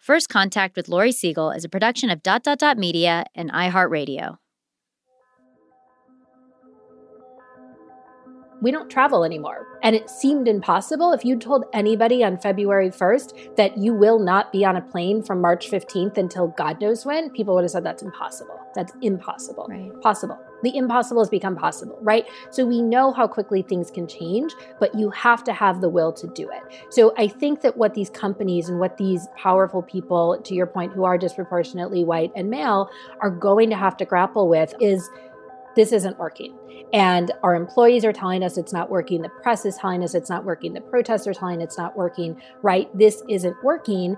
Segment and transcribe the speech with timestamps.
[0.00, 4.38] First Contact with Laurie Segall is a production of Dot Dot Dot Media and iHeartRadio.
[8.62, 9.66] we don't travel anymore.
[9.82, 11.12] And it seemed impossible.
[11.12, 15.22] If you told anybody on February 1st that you will not be on a plane
[15.22, 18.59] from March 15th until God knows when, people would have said that's impossible.
[18.74, 19.66] That's impossible.
[19.68, 19.90] Right.
[20.00, 20.38] Possible.
[20.62, 22.26] The impossible has become possible, right?
[22.50, 26.12] So we know how quickly things can change, but you have to have the will
[26.12, 26.62] to do it.
[26.90, 30.92] So I think that what these companies and what these powerful people, to your point,
[30.92, 35.08] who are disproportionately white and male, are going to have to grapple with is
[35.76, 36.56] this isn't working.
[36.92, 39.22] And our employees are telling us it's not working.
[39.22, 40.72] The press is telling us it's not working.
[40.72, 42.90] The protests are telling it's not working, right?
[42.96, 44.16] This isn't working.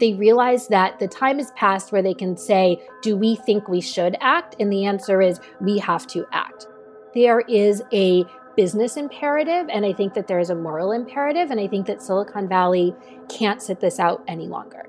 [0.00, 3.82] They realize that the time has passed where they can say, Do we think we
[3.82, 4.56] should act?
[4.58, 6.66] And the answer is, We have to act.
[7.14, 8.24] There is a
[8.56, 12.02] business imperative, and I think that there is a moral imperative, and I think that
[12.02, 12.94] Silicon Valley
[13.28, 14.86] can't sit this out any longer.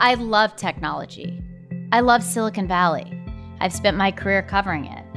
[0.00, 1.42] I love technology.
[1.90, 3.12] I love Silicon Valley.
[3.60, 5.07] I've spent my career covering it.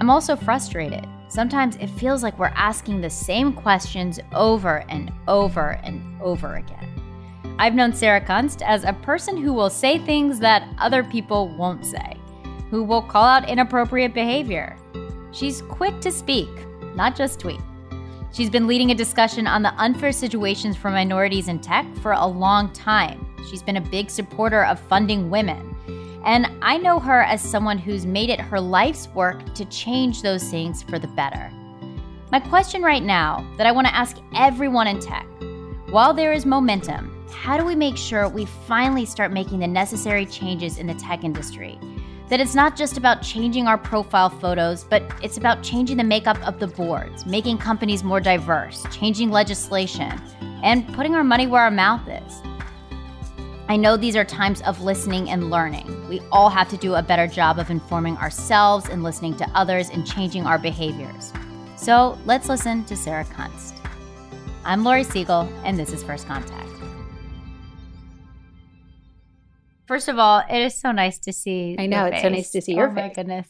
[0.00, 1.06] I'm also frustrated.
[1.28, 6.86] Sometimes it feels like we're asking the same questions over and over and over again.
[7.58, 11.84] I've known Sarah Kunst as a person who will say things that other people won't
[11.84, 12.16] say,
[12.70, 14.76] who will call out inappropriate behavior.
[15.32, 16.48] She's quick to speak,
[16.94, 17.60] not just tweet.
[18.32, 22.26] She's been leading a discussion on the unfair situations for minorities in tech for a
[22.26, 23.26] long time.
[23.50, 25.74] She's been a big supporter of funding women.
[26.24, 30.44] And I know her as someone who's made it her life's work to change those
[30.44, 31.50] things for the better.
[32.30, 35.26] My question right now that I want to ask everyone in tech
[35.90, 40.26] while there is momentum, how do we make sure we finally start making the necessary
[40.26, 41.78] changes in the tech industry?
[42.28, 46.36] That it's not just about changing our profile photos, but it's about changing the makeup
[46.46, 50.12] of the boards, making companies more diverse, changing legislation,
[50.62, 52.42] and putting our money where our mouth is.
[53.70, 56.08] I know these are times of listening and learning.
[56.08, 59.90] We all have to do a better job of informing ourselves and listening to others
[59.90, 61.34] and changing our behaviors.
[61.76, 63.74] So let's listen to Sarah Kunst.
[64.64, 66.66] I'm Laurie Segall, and this is First Contact.
[69.86, 71.76] First of all, it is so nice to see.
[71.78, 73.48] I know, it's so nice to see your oh my goodness.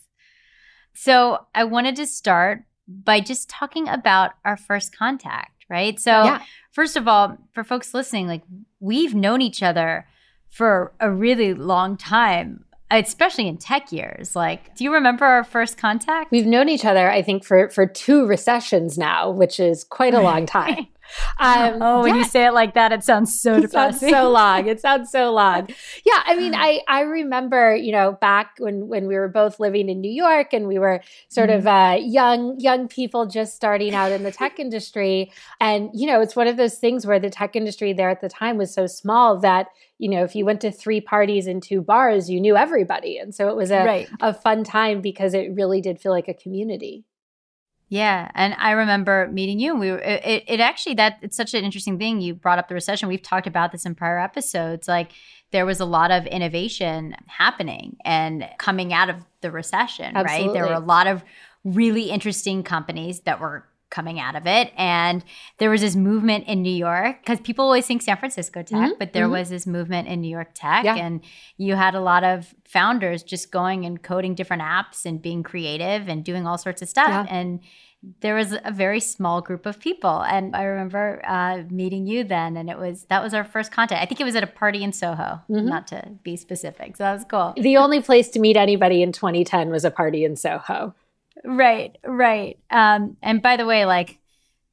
[0.94, 5.98] So I wanted to start by just talking about our first contact, right?
[6.00, 6.42] So Yeah.
[6.72, 8.42] first of all, for folks listening, like
[8.80, 10.06] we've known each other
[10.48, 14.34] for a really long time, especially in tech years.
[14.34, 16.30] Like, do you remember our first contact?
[16.30, 20.20] We've known each other, I think, for for two recessions now, which is quite a
[20.20, 20.86] long time.
[21.38, 24.10] Um, oh, when yeah, you say it like that, it sounds so it sounds depressing.
[24.10, 24.66] so long.
[24.66, 25.68] It sounds so long.
[26.04, 29.88] Yeah, I mean, I I remember, you know, back when when we were both living
[29.88, 34.12] in New York and we were sort of uh, young young people just starting out
[34.12, 37.56] in the tech industry, and you know, it's one of those things where the tech
[37.56, 39.68] industry there at the time was so small that
[40.00, 43.34] you know, if you went to three parties and two bars, you knew everybody, and
[43.34, 44.08] so it was a Right.
[44.20, 47.04] a fun time because it really did feel like a community.
[47.90, 49.70] Yeah, and I remember meeting you.
[49.72, 52.20] And we were it, it- actually that it's such an interesting thing.
[52.20, 53.08] You brought up the recession.
[53.08, 54.86] We've talked about this in prior episodes.
[54.86, 55.12] Like
[55.52, 60.46] there was a lot of innovation happening and coming out of the recession, Absolutely.
[60.48, 60.52] right?
[60.52, 61.24] There were a lot of
[61.64, 64.72] really interesting companies that were coming out of it.
[64.76, 65.24] And
[65.58, 68.98] there was this movement in New York because people always think San Francisco tech, Mhm,
[68.98, 69.32] but there mhm.
[69.32, 70.84] was this movement in New York tech.
[70.84, 70.96] Yeah.
[70.96, 71.22] And
[71.56, 76.08] you had a lot of founders just going and coding different apps and being creative
[76.08, 77.08] and doing all sorts of stuff.
[77.08, 77.26] Yeah.
[77.28, 77.60] And
[78.20, 80.20] there was a very small group of people.
[80.22, 84.00] And I remember uh, meeting you then, and it was that was our first contact.
[84.00, 85.64] I think it was at a party in Soho, Mhm.
[85.64, 86.96] not to be specific.
[86.96, 87.54] So that was cool.
[87.56, 90.94] The only place to meet anybody in 2010 was a party in Soho.
[91.44, 92.58] Right, right.
[92.70, 94.18] Um, and by the way, like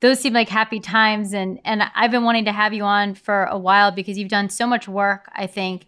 [0.01, 3.45] those seem like happy times, and and I've been wanting to have you on for
[3.45, 5.29] a while because you've done so much work.
[5.33, 5.85] I think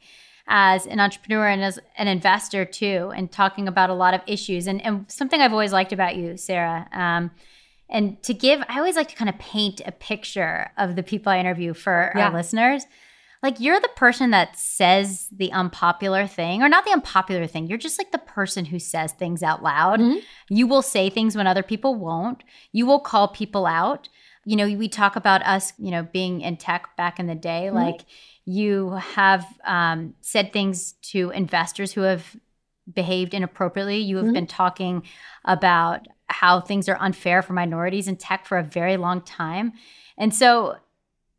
[0.48, 4.68] as an entrepreneur and as an investor too, and talking about a lot of issues.
[4.68, 6.88] And and something I've always liked about you, Sarah.
[6.92, 7.32] Um,
[7.90, 11.32] and to give, I always like to kind of paint a picture of the people
[11.32, 12.28] I interview for Yeah.
[12.28, 12.86] our listeners.
[13.44, 17.68] Like you're the person that says the unpopular thing, or not the unpopular thing.
[17.68, 20.00] You're just like the person who says things out loud.
[20.00, 20.22] Mhm.
[20.50, 22.44] You will say things when other people won't.
[22.72, 24.10] You will call people out.
[24.46, 27.70] You know, we talk about us, you know, being in tech back in the day.
[27.70, 28.06] Like
[28.46, 32.36] you have um, said things to investors who have
[32.92, 33.98] behaved inappropriately.
[33.98, 34.34] You have Mhm.
[34.34, 35.04] been talking
[35.44, 39.74] about how things are unfair for minorities in tech for a very long time.
[40.18, 40.78] And so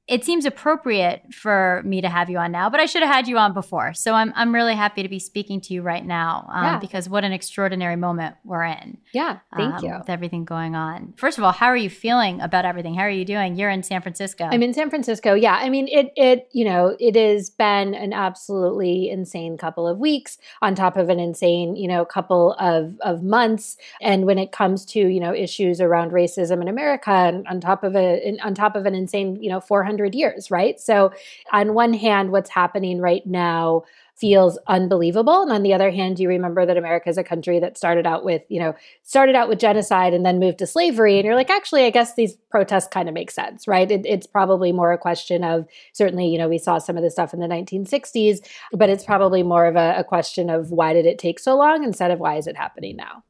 [0.08, 3.28] it seems appropriate for me to have you on now, but I should have had
[3.28, 3.92] you on before.
[3.92, 6.78] So I'm, I'm really happy to be speaking to you right now um, Yeah.
[6.78, 8.96] because what an extraordinary moment we're in.
[9.12, 9.98] Yeah, thank um, you.
[9.98, 11.12] With everything going on.
[11.18, 12.94] First of all, how are you feeling about everything?
[12.94, 13.56] How are you doing?
[13.56, 14.44] You're in San Francisco.
[14.50, 15.34] I'm in San Francisco.
[15.34, 16.10] Yeah, I mean it.
[16.16, 21.10] It you know it has been an absolutely insane couple of weeks on top of
[21.10, 23.76] an insane you know couple of of months.
[24.00, 27.84] And when it comes to you know issues around racism in America, and on top
[27.84, 30.80] of a in- on top of an insane you know 400 years, right?
[30.80, 31.12] So
[31.52, 33.84] on one hand, what's happening right now
[34.16, 37.78] feels unbelievable and on the other hand you remember that america is a country that
[37.78, 38.74] started out with you know
[39.04, 42.16] started out with genocide and then moved to slavery and you're like actually i guess
[42.16, 46.26] these protests kind of make sense right it, it's probably more a question of certainly
[46.26, 48.38] you know we saw some of the stuff in the 1960s
[48.72, 51.84] but it's probably more of a, a question of why did it take so long
[51.84, 53.22] instead of why is it happening now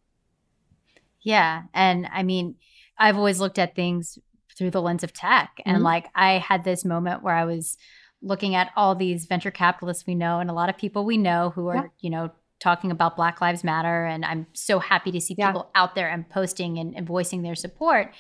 [1.23, 1.65] Yeah.
[1.75, 2.57] And I mean,
[2.99, 4.19] I've always looked at things
[4.59, 5.61] through the lens of tech.
[5.65, 5.83] And Mhm.
[5.85, 7.77] like I had this moment where I was
[8.21, 11.51] looking at all these venture capitalists we know and a lot of people we know
[11.51, 11.83] who are, Yeah.
[12.01, 14.05] you know, talking about Black Lives Matter.
[14.05, 15.53] And I'm so happy to see Yeah.
[15.53, 18.13] people out there and posting and, and voicing their support.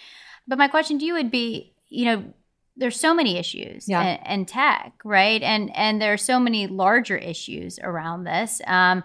[0.47, 2.33] But my question to you would be, you know,
[2.77, 4.19] there's so many issues Yeah.
[4.25, 5.43] in, in tech, right?
[5.43, 8.61] And and there are so many larger issues around this.
[8.69, 9.03] Um,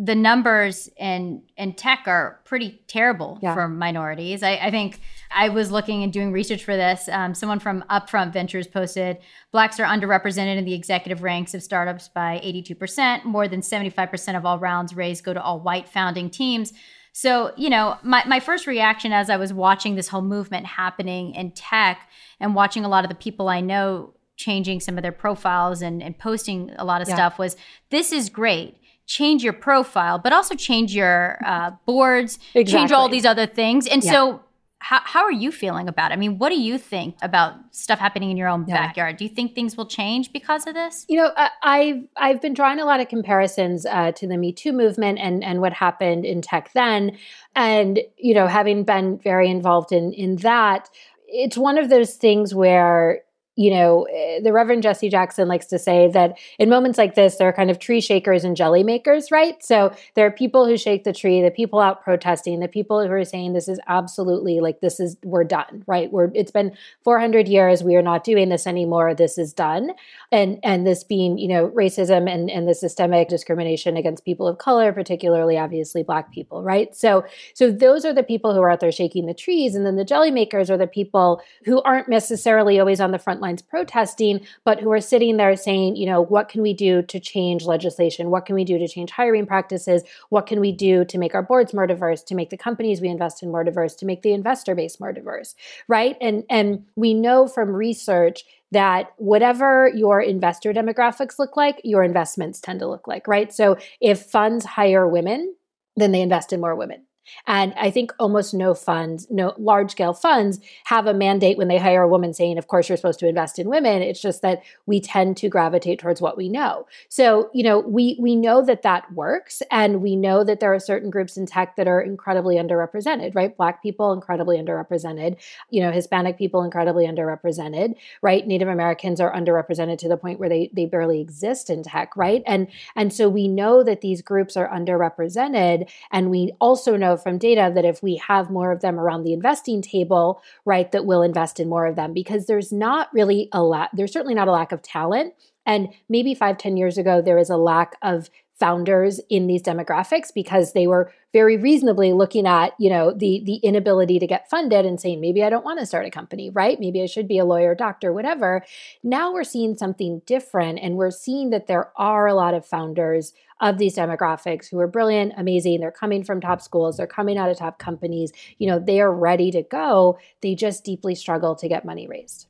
[0.00, 3.52] the numbers in in tech are pretty terrible Yeah.
[3.54, 4.44] for minorities.
[4.44, 5.00] I, I think
[5.34, 7.08] I was looking and doing research for this.
[7.08, 9.18] Um, someone from Upfront Ventures posted
[9.50, 13.24] blacks are underrepresented in the executive ranks of startups by 82%.
[13.24, 16.72] More than 75% of all rounds raised go to all white founding teams.
[17.12, 21.34] So, you know, my, my first reaction as I was watching this whole movement happening
[21.34, 22.08] in tech
[22.38, 26.00] and watching a lot of the people I know changing some of their profiles and,
[26.00, 27.14] and posting a lot of Yeah.
[27.16, 27.56] stuff was
[27.90, 28.77] this is great.
[29.08, 33.86] Change your profile, but also change your uh, boards, change all these other things.
[33.88, 34.12] And Yeah.
[34.12, 34.40] so,
[34.80, 36.14] how, how are you feeling about it?
[36.14, 38.74] I mean, what do you think about stuff happening in your own Yeah.
[38.74, 39.16] backyard?
[39.16, 41.04] Do you think things will change because of this?
[41.08, 44.52] You know, I- I've I've been drawing a lot of comparisons uh, to the Me
[44.52, 47.16] Too movement and and what happened in tech then,
[47.56, 50.88] and you know, having been very involved in in that,
[51.26, 53.22] it's one of those things where
[53.58, 57.36] you know eh, the Reverend Jesse Jackson likes to say that in moments like this,
[57.36, 59.62] there are kind of tree shakers and jelly makers, right?
[59.62, 63.12] So there are people who shake the tree, the people out protesting, the people who
[63.12, 66.10] are saying this is absolutely like this is we're done, right?
[66.12, 69.14] We're it's been 400 years, we are not doing this anymore.
[69.14, 69.90] This is done
[70.30, 74.58] and and this being you know racism and and the systemic discrimination against people of
[74.58, 77.24] color particularly obviously black people right so
[77.54, 80.04] so those are the people who are out there shaking the trees and then the
[80.04, 84.80] jelly makers are the people who aren't necessarily always on the front lines protesting but
[84.80, 88.44] who are sitting there saying you know what can we do to change legislation what
[88.44, 91.72] can we do to change hiring practices what can we do to make our boards
[91.72, 94.74] more diverse to make the companies we invest in more diverse to make the investor
[94.74, 95.54] base more diverse
[95.88, 102.02] right and and we know from research that whatever your investor demographics look like, your
[102.02, 103.52] investments tend to look like, right?
[103.52, 105.54] So if funds hire women,
[105.96, 107.07] then they invest in more women.
[107.46, 111.78] And I think almost no funds, no large scale funds have a mandate when they
[111.78, 114.02] hire a woman saying, of course, you're supposed to invest in women.
[114.02, 116.86] It's just that we tend to gravitate towards what we know.
[117.08, 119.62] So, you know, we, we know that that works.
[119.70, 123.56] And we know that there are certain groups in tech that are incredibly underrepresented, right?
[123.56, 125.36] Black people, incredibly underrepresented,
[125.70, 128.46] you know, Hispanic people, incredibly underrepresented, right?
[128.46, 132.42] Native Americans are underrepresented to the point where they, they barely exist in tech, right?
[132.46, 135.88] And, and so we know that these groups are underrepresented.
[136.10, 139.32] And we also know from data that if we have more of them around the
[139.32, 143.62] investing table, right, that we'll invest in more of them because there's not really a
[143.62, 145.34] lot, there's certainly not a lack of talent.
[145.66, 150.32] And maybe five, ten years ago, there was a lack of founders in these demographics
[150.34, 154.86] because they were very reasonably looking at you know the the inability to get funded
[154.86, 156.80] and saying maybe i don't want to start a company right?
[156.80, 158.64] Maybe i should be a lawyer doctor whatever.
[159.02, 163.32] Now we're seeing something different and we're seeing that there are a lot of founders
[163.60, 167.50] of these demographics who are brilliant amazing they're coming from top schools they're coming out
[167.50, 171.68] of top companies you know they are ready to go they just deeply struggle to
[171.68, 172.46] get money raised.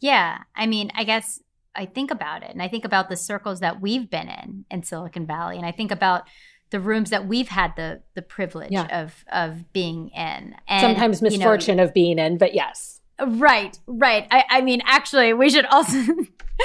[0.00, 1.40] Yeah i mean i guess
[1.74, 4.82] I think about it and I think about the circles that we've been in in
[4.82, 6.24] Silicon Valley and I think about
[6.70, 9.02] the rooms that we've had the the privilege yeah.
[9.02, 13.78] of of being in and sometimes misfortune you know, of being in but yes right
[13.86, 15.98] right I, I mean actually we should also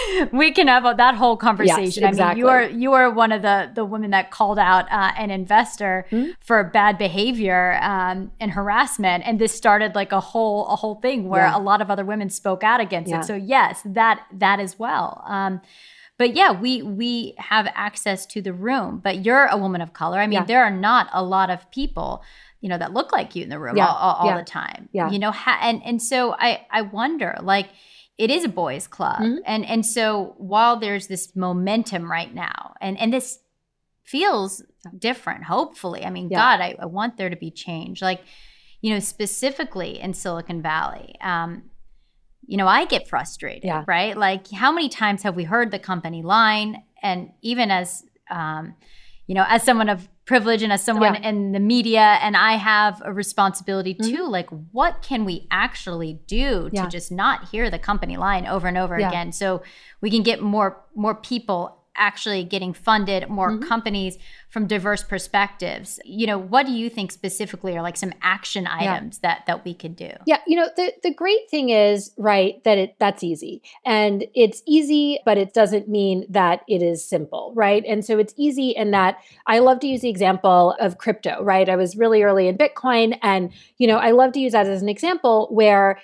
[0.31, 2.01] we can have that whole conversation.
[2.01, 2.23] Yes, exactly.
[2.23, 5.11] I mean, you are you are one of the the women that called out uh,
[5.17, 6.31] an investor mm-hmm.
[6.39, 11.29] for bad behavior um, and harassment, and this started like a whole a whole thing
[11.29, 11.57] where yeah.
[11.57, 13.19] a lot of other women spoke out against yeah.
[13.19, 13.25] it.
[13.25, 15.23] So yes, that that as well.
[15.27, 15.61] Um,
[16.17, 18.99] but yeah, we we have access to the room.
[19.03, 20.19] But you're a woman of color.
[20.19, 20.45] I mean, yeah.
[20.45, 22.23] there are not a lot of people
[22.63, 24.87] you know that look like you in the room all, all, all the time.
[24.93, 25.11] Yeah.
[25.11, 27.67] You know, ha- and and so I I wonder like
[28.17, 29.39] it is a boys club mm-hmm.
[29.45, 33.39] and and so while there's this momentum right now and and this
[34.05, 34.63] feels
[34.97, 36.37] different hopefully i mean yeah.
[36.37, 38.21] god I, I, want there to be change like
[38.81, 41.63] you know specifically in silicon valley um,
[42.45, 43.83] you know i get frustrated yeah.
[43.87, 48.75] right like how many times have we heard the company line and even as um,
[49.25, 51.29] you know as someone of privilege and as someone yeah.
[51.29, 54.15] in the media and I have a responsibility mm-hmm.
[54.15, 56.83] too like what can we actually do yeah.
[56.83, 59.09] to just not hear the company line over and over yeah.
[59.09, 59.61] again so
[59.99, 63.67] we can get more more people actually getting funded, more mm-hmm.
[63.67, 64.17] companies
[64.49, 65.99] from diverse perspectives.
[66.05, 69.29] You know, what do you think specifically are like some action items yeah.
[69.29, 70.11] that that we could do?
[70.25, 73.61] Yeah, you know, the the great thing is, right, that it that's easy.
[73.85, 77.83] And it's easy, but it doesn't mean that it is simple, right?
[77.87, 81.67] And so it's easy in that I love to use the example of crypto, right?
[81.67, 84.81] I was really early in Bitcoin and, you know, I love to use that as
[84.81, 85.99] an example where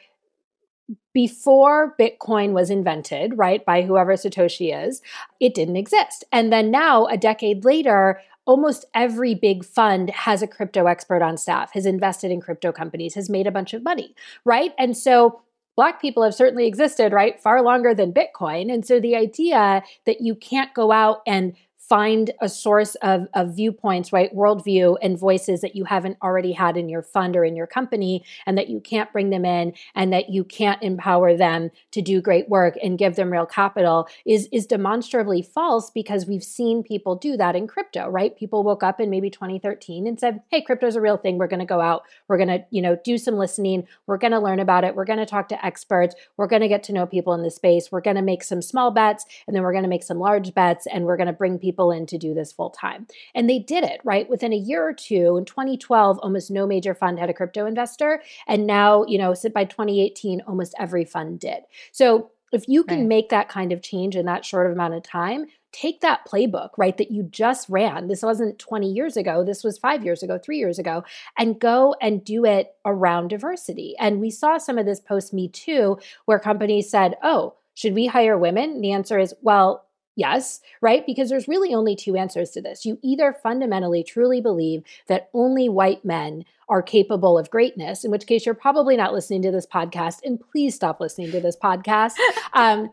[1.13, 5.01] before Bitcoin was invented, right, by whoever Satoshi is,
[5.39, 6.23] it didn't exist.
[6.31, 11.37] And then now, a decade later, almost every big fund has a crypto expert on
[11.37, 14.15] staff, has invested in crypto companies, has made a bunch of money,
[14.45, 14.73] right?
[14.77, 15.41] And so
[15.75, 18.73] Black people have certainly existed, right, far longer than Bitcoin.
[18.73, 21.55] And so the idea that you can't go out and
[21.89, 24.33] find a source of, of viewpoints, right?
[24.35, 28.23] Worldview and voices that you haven't already had in your fund or in your company,
[28.45, 32.21] and that you can't bring them in and that you can't empower them to do
[32.21, 37.15] great work and give them real capital is, is demonstrably false because we've seen people
[37.15, 38.37] do that in crypto, right?
[38.37, 41.37] People woke up in maybe 2013 and said, hey, crypto's a real thing.
[41.39, 42.03] We're going to go out.
[42.27, 43.87] We're going to, you know, do some listening.
[44.05, 44.95] We're going to learn about it.
[44.95, 46.13] We're going to talk to experts.
[46.37, 47.91] We're going to get to know people in the space.
[47.91, 50.53] We're going to make some small bets and then we're going to make some large
[50.53, 53.07] bets and we're going to bring people people in to do this full time.
[53.33, 54.29] And they did it, right?
[54.29, 58.21] Within a year or two, in 2012, almost no major fund had a crypto investor.
[58.47, 61.59] And now, you know, by 2018, almost every fund did.
[61.93, 63.07] So if you can right.
[63.07, 66.97] make that kind of change in that short amount of time, take that playbook, right,
[66.97, 68.07] that you just ran.
[68.07, 71.05] This wasn't 20 years ago, this was five years ago, three years ago,
[71.37, 73.95] and go and do it around diversity.
[73.99, 78.07] And we saw some of this post Me Too, where companies said, oh, should we
[78.07, 78.71] hire women?
[78.71, 79.85] And the answer is, well,
[80.19, 81.05] Yes, right?
[81.05, 82.85] Because there's really only two answers to this.
[82.85, 88.27] You either fundamentally truly believe that only white men are capable of greatness, in which
[88.27, 92.15] case you're probably not listening to this podcast, and please stop listening to this podcast.
[92.53, 92.91] Um,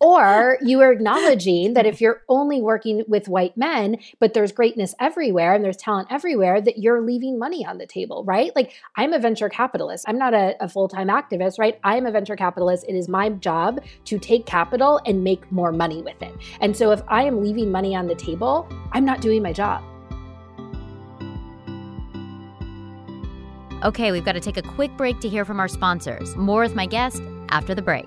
[0.00, 4.94] or you are acknowledging that if you're only working with white men, but there's greatness
[5.00, 8.54] everywhere and there's talent everywhere, that you're leaving money on the table, right?
[8.54, 10.04] Like I'm a venture capitalist.
[10.08, 11.78] I'm not a, a full time activist, right?
[11.84, 12.84] I'm a venture capitalist.
[12.88, 16.34] It is my job to take capital and make more money with it.
[16.60, 19.82] And so if I am leaving money on the table, I'm not doing my job.
[23.82, 26.36] Okay, we've got to take a quick break to hear from our sponsors.
[26.36, 28.06] More with my guest after the break.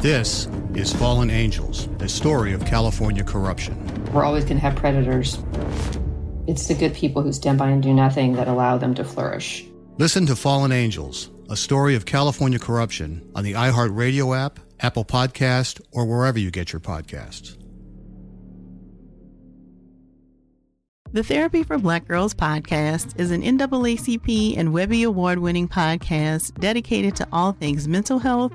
[0.00, 3.76] This is Fallen Angels, a story of California corruption.
[4.14, 5.38] We're always going to have predators.
[6.46, 9.66] It's the good people who stand by and do nothing that allow them to flourish.
[9.98, 15.82] Listen to Fallen Angels, a story of California corruption on the iHeartRadio app, Apple Podcast,
[15.92, 17.58] or wherever you get your podcasts.
[21.12, 27.16] The Therapy for Black Girls podcast is an NAACP and Webby Award winning podcast dedicated
[27.16, 28.54] to all things mental health,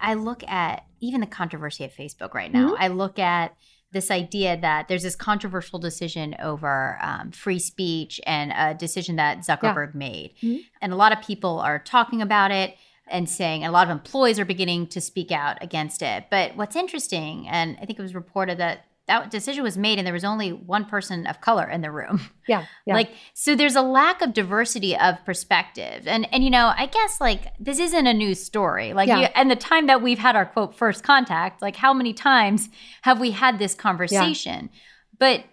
[0.00, 2.72] I, look at even the controversy of Facebook right now.
[2.72, 2.82] Mm-hmm.
[2.82, 3.54] I look at
[3.92, 9.38] this idea that there's this controversial decision over um, free speech and a decision that
[9.38, 10.34] Zuckerberg made.
[10.42, 10.60] Mm-hmm.
[10.80, 12.76] And a lot of people are talking about it
[13.08, 16.26] and saying, and a lot of employees are beginning to speak out against it.
[16.30, 20.06] But what's interesting, and I think it was reported that that decision was made and
[20.06, 22.20] there was only one person of color in the room.
[22.50, 22.64] Yeah.
[22.84, 22.94] yeah.
[22.94, 26.08] Like so there's a lack of diversity of perspective.
[26.08, 28.92] And and you know, I guess like this isn't a new story.
[28.92, 29.20] Like Yeah.
[29.20, 32.68] you, and the time that we've had our quote first contact, like how many times
[33.02, 34.68] have we had this conversation?
[34.72, 34.78] Yeah.
[35.20, 35.44] But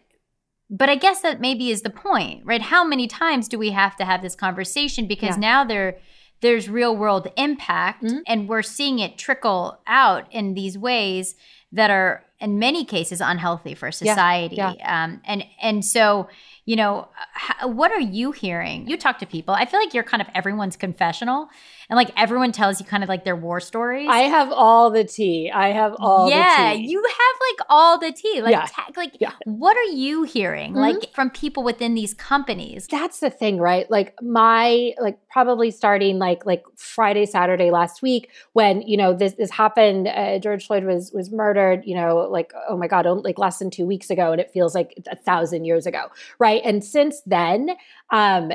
[0.72, 2.64] but I guess that maybe is the point, right?
[2.64, 5.50] How many times do we have to have this conversation because Yeah.
[5.50, 6.00] now there
[6.42, 8.20] there's real world impact mm-hmm.
[8.26, 11.36] and we're seeing it trickle out in these ways
[11.72, 15.04] that are in many cases unhealthy for society yeah.
[15.04, 16.30] um, and and so
[16.66, 18.88] you know h- what are you hearing?
[18.88, 19.54] You talk to people.
[19.54, 21.50] I feel like you're kind of everyone's confessional
[21.90, 25.04] and like everyone tells you kind of like their war stories I have all the
[25.04, 25.50] tea.
[25.54, 26.90] I have all yeah the tea.
[26.92, 28.66] you have like all the tea like Yeah.
[28.70, 29.14] ta- like
[29.46, 30.78] what are you hearing Mhm.
[30.82, 36.20] like from people within these companies that's the thing right like my like probably starting
[36.20, 40.84] like like friday saturday last week when you know this this happened uh, george floyd
[40.84, 44.32] was was murdered you know like oh my god like less than two weeks ago
[44.32, 46.08] and it feels like a thousand years ago
[46.40, 47.70] right and since then
[48.12, 48.52] um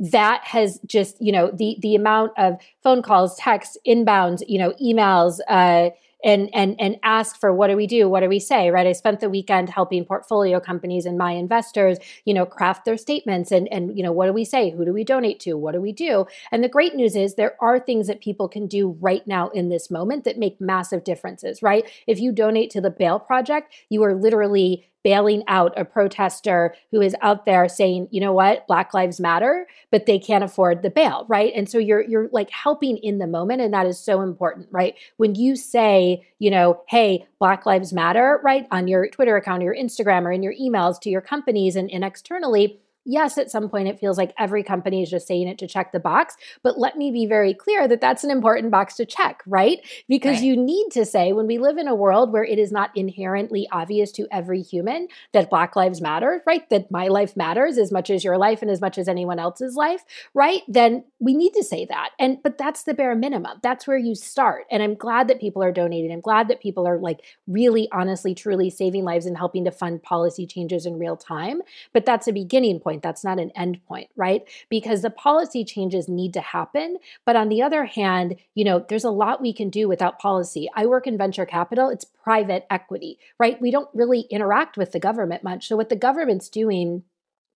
[0.00, 4.72] that has just you know the the amount of phone calls texts inbounds you know
[4.82, 5.90] emails uh
[6.24, 8.86] and and and ask for what do we do what do we say right?
[8.86, 13.50] I spent the weekend helping portfolio companies and my investors you know craft their statements
[13.50, 15.80] and and you know what do we say who do we donate to what do
[15.80, 16.26] we do?
[16.50, 19.68] And the great news is there are things that people can do right now in
[19.68, 21.84] this moment that make massive differences right?
[22.06, 27.00] If you donate to the bail project you are literally bailing out a protester who
[27.00, 30.90] is out there saying, you know what, Black Lives Matter, but they can't afford the
[30.90, 31.52] bail, right?
[31.54, 34.94] And so you're you're like helping in the moment, and that is so important, right?
[35.16, 39.66] When you say, you know, hey, Black Lives Matter, right, on your Twitter account, or
[39.66, 43.68] your Instagram, or in your emails to your companies and, and externally yes, at some
[43.68, 46.36] point it feels like every company is just saying it to check the box.
[46.62, 49.78] But let me be very clear that that's an important box to check, right?
[50.08, 50.44] Because right.
[50.44, 53.68] you need to say when we live in a world where it is not inherently
[53.72, 56.68] obvious to every human that Black Lives Matter, right?
[56.70, 59.76] That my life matters as much as your life and as much as anyone else's
[59.76, 60.62] life, right?
[60.68, 62.10] Then we need to say that.
[62.18, 63.58] And but that's the bare minimum.
[63.62, 64.66] That's where you start.
[64.70, 66.12] And I'm glad that people are donating.
[66.12, 70.02] I'm glad that people are like really honestly, truly saving lives and helping to fund
[70.02, 71.62] policy changes in real time.
[71.92, 73.02] But that's a beginning point point.
[73.02, 74.42] That's not an end point, right?
[74.68, 76.96] Because the policy changes need to happen.
[77.24, 80.68] But on the other hand, you know, there's a lot we can do without policy.
[80.74, 83.60] I work in venture capital, it's private equity, right?
[83.60, 85.68] We don't really interact with the government much.
[85.68, 87.04] So what the government's doing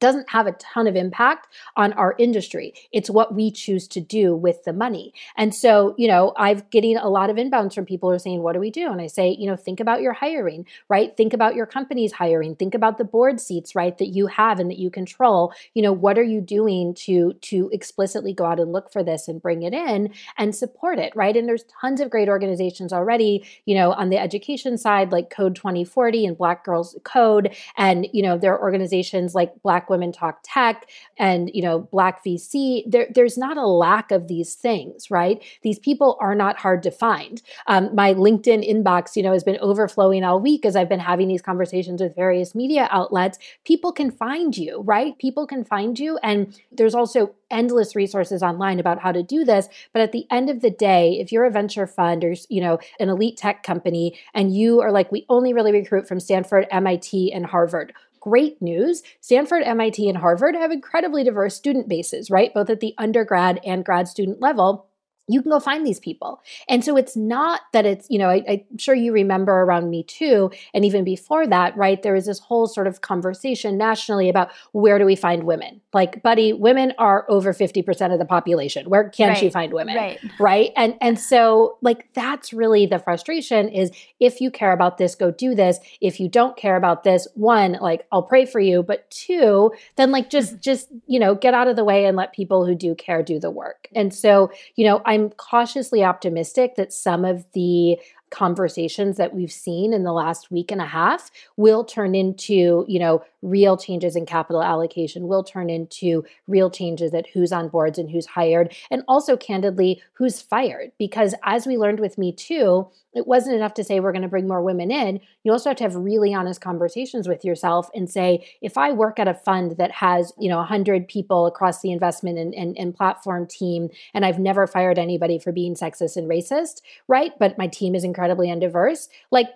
[0.01, 2.75] doesn't have a ton of impact on our industry.
[2.93, 5.15] It's what we choose to do with the money.
[5.37, 8.43] And so, you know, I've getting a lot of inbounds from people who are saying,
[8.43, 8.91] what do we do?
[8.91, 11.17] And I say, you know, think about your hiring, right?
[11.17, 12.57] Think about your company's hiring.
[12.57, 15.53] Think about the board seats, right, that you have and that you control.
[15.75, 19.29] You know, what are you doing to to explicitly go out and look for this
[19.29, 21.37] and bring it in and support it, right?
[21.37, 25.57] And there's tons of great organizations already, you know, on the education side like Code
[25.57, 30.13] 2040 and Black Girls Code and, you know, there are organizations like Black Black Women
[30.13, 35.11] Talk Tech and, you know, Black VC, there, there's not a lack of these things,
[35.11, 35.43] right?
[35.63, 37.43] These people are not hard to find.
[37.67, 41.29] Um, my LinkedIn inbox, you know, has been overflowing all week as I've been having
[41.29, 43.39] these conversations with various media outlets.
[43.65, 45.19] People can find you, right?
[45.19, 46.19] People can find you.
[46.23, 49.69] And there's also endless resources online about how to do this.
[49.93, 52.79] But at the end of the day, if you're a venture fund or, you know,
[52.99, 57.33] an elite tech company and you are like, we only really recruit from Stanford, MIT,
[57.33, 57.93] and Harvard,
[58.25, 59.03] great news.
[59.21, 62.55] Stanford, MIT, and Harvard have incredibly diverse student bases, right?
[62.55, 64.87] Both at the undergrad and grad student level
[65.27, 66.43] you can go find these people.
[66.69, 70.03] And so it's not that it's, you know, I, am sure you remember around Me
[70.03, 72.03] Too, and even before that, right?
[72.03, 75.81] There was this whole sort of conversation nationally about where do we find women?
[75.93, 78.91] Like, buddy, women are over 50% of the population.
[78.91, 79.43] Where can right.
[79.43, 79.97] you find women?
[79.97, 80.21] Right.
[80.39, 80.73] Right.
[80.77, 85.31] And and so like that's really the frustration is if you care about this, go
[85.31, 85.79] do this.
[86.01, 90.11] If you don't care about this, one, like I'll pray for you, but two, then
[90.11, 92.95] like just just, you know, get out of the way and let people who do
[92.95, 93.89] care do the work.
[93.95, 97.99] And so, you know, I I'm cautiously optimistic that some of the
[98.31, 102.99] conversations that we've seen in the last week and a half will turn into, you
[102.99, 107.99] know, real changes in capital allocation, will turn into real changes at who's on boards
[107.99, 110.91] and who's hired, and also candidly, who's fired.
[110.99, 114.29] Because as we learned with Me Too, it wasn't enough to say we're going to
[114.29, 115.21] bring more women in.
[115.45, 119.19] You also have to have really honest conversations with yourself and say, if I work
[119.19, 122.95] at a fund that has, you know, 100 people across the investment and, and, and
[122.95, 127.33] platform team, and I've never fired anybody for being sexist and racist, right?
[127.39, 129.49] But my team is incredibly undiverse, like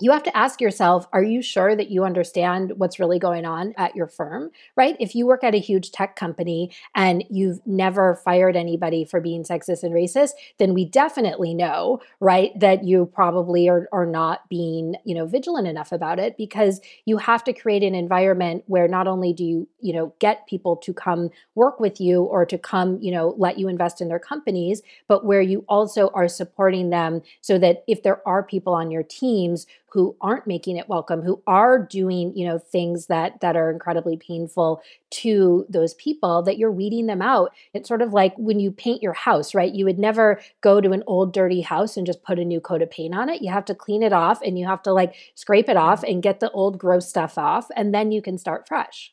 [0.00, 3.74] you have to ask yourself are you sure that you understand what's really going on
[3.76, 4.96] at your firm right?
[5.00, 9.42] If you work at a huge tech company and you've never fired anybody for being
[9.42, 14.96] sexist and racist then we definitely know right that you probably are, are not being
[15.04, 19.06] you know vigilant enough about it because you have to create an environment where not
[19.06, 22.98] only do you you know get people to come work with you or to come
[23.00, 27.22] you know let you invest in their companies but where you also are supporting them
[27.40, 31.42] so that if there are people on your teams who aren't making it welcome who
[31.46, 36.70] are doing you know things that that are incredibly painful to those people that you're
[36.70, 37.52] weeding them out.
[37.74, 39.72] It's sort of like when you paint your house right?
[39.72, 42.82] You would never go to an old dirty house and just put a new coat
[42.82, 43.42] of paint on it.
[43.42, 46.22] You have to clean it off and you have to like scrape it off and
[46.22, 49.12] get the old gross stuff off and then you can start fresh.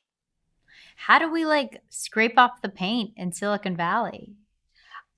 [0.96, 4.36] How do we like scrape off the paint in silicon valley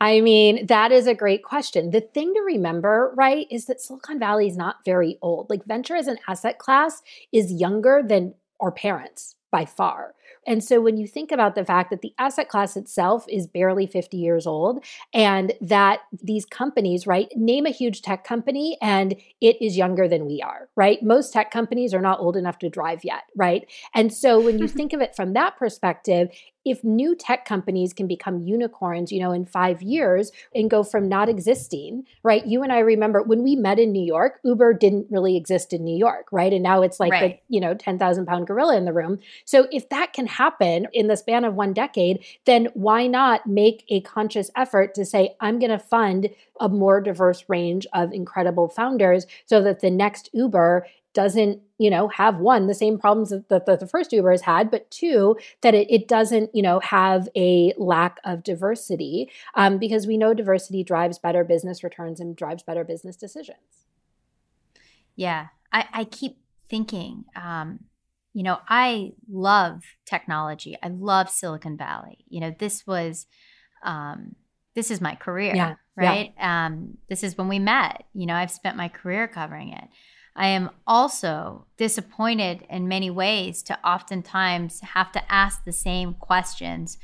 [0.01, 1.91] I mean, that is a great question.
[1.91, 5.49] The thing to remember, right, is that Silicon Valley is not very old.
[5.49, 10.13] Like venture as an asset class is younger than our parents by far.
[10.47, 13.85] And so when you think about the fact that the asset class itself is barely
[13.88, 14.83] 50 years old
[15.13, 20.25] and that these companies, right, name a huge tech company and it is younger than
[20.25, 21.01] we are, right?
[21.03, 23.69] Most tech companies are not old enough to drive yet, right?
[23.93, 26.29] And so when you think of it from that perspective,
[26.65, 31.08] if new tech companies can become unicorns, you know, in five years and go from
[31.08, 32.45] not existing, right?
[32.45, 35.84] You and I remember when we met in New York, Uber didn't really exist in
[35.84, 36.52] New York, right?
[36.52, 37.41] And now it's like Right.
[37.50, 39.19] the, you know, 10,000 pound gorilla in the room.
[39.45, 43.86] So if that can happen in the span of one decade, then why not make
[43.89, 48.67] a conscious effort to say, I'm going to fund a more diverse range of incredible
[48.67, 53.50] founders so that the next Uber doesn't you know have one the same problems that
[53.50, 57.28] the, the first uber has had but two that it, it doesn't you know have
[57.36, 62.63] a lack of diversity um, because we know diversity drives better business returns and drives
[62.63, 63.86] better business decisions
[65.15, 66.38] Yeah, I, I keep
[66.69, 67.80] thinking, um,
[68.34, 70.78] you know, I love technology.
[70.82, 72.19] I love Silicon Valley.
[72.30, 73.26] You know, this was,
[73.84, 74.36] um,
[74.76, 76.10] this is my career, Yeah, yeah.
[76.10, 76.34] right?
[76.39, 78.06] Um, this is when we met.
[78.13, 79.84] You know, I've spent my career covering it.
[80.36, 86.98] I am also disappointed in many ways to oftentimes have to ask the same questions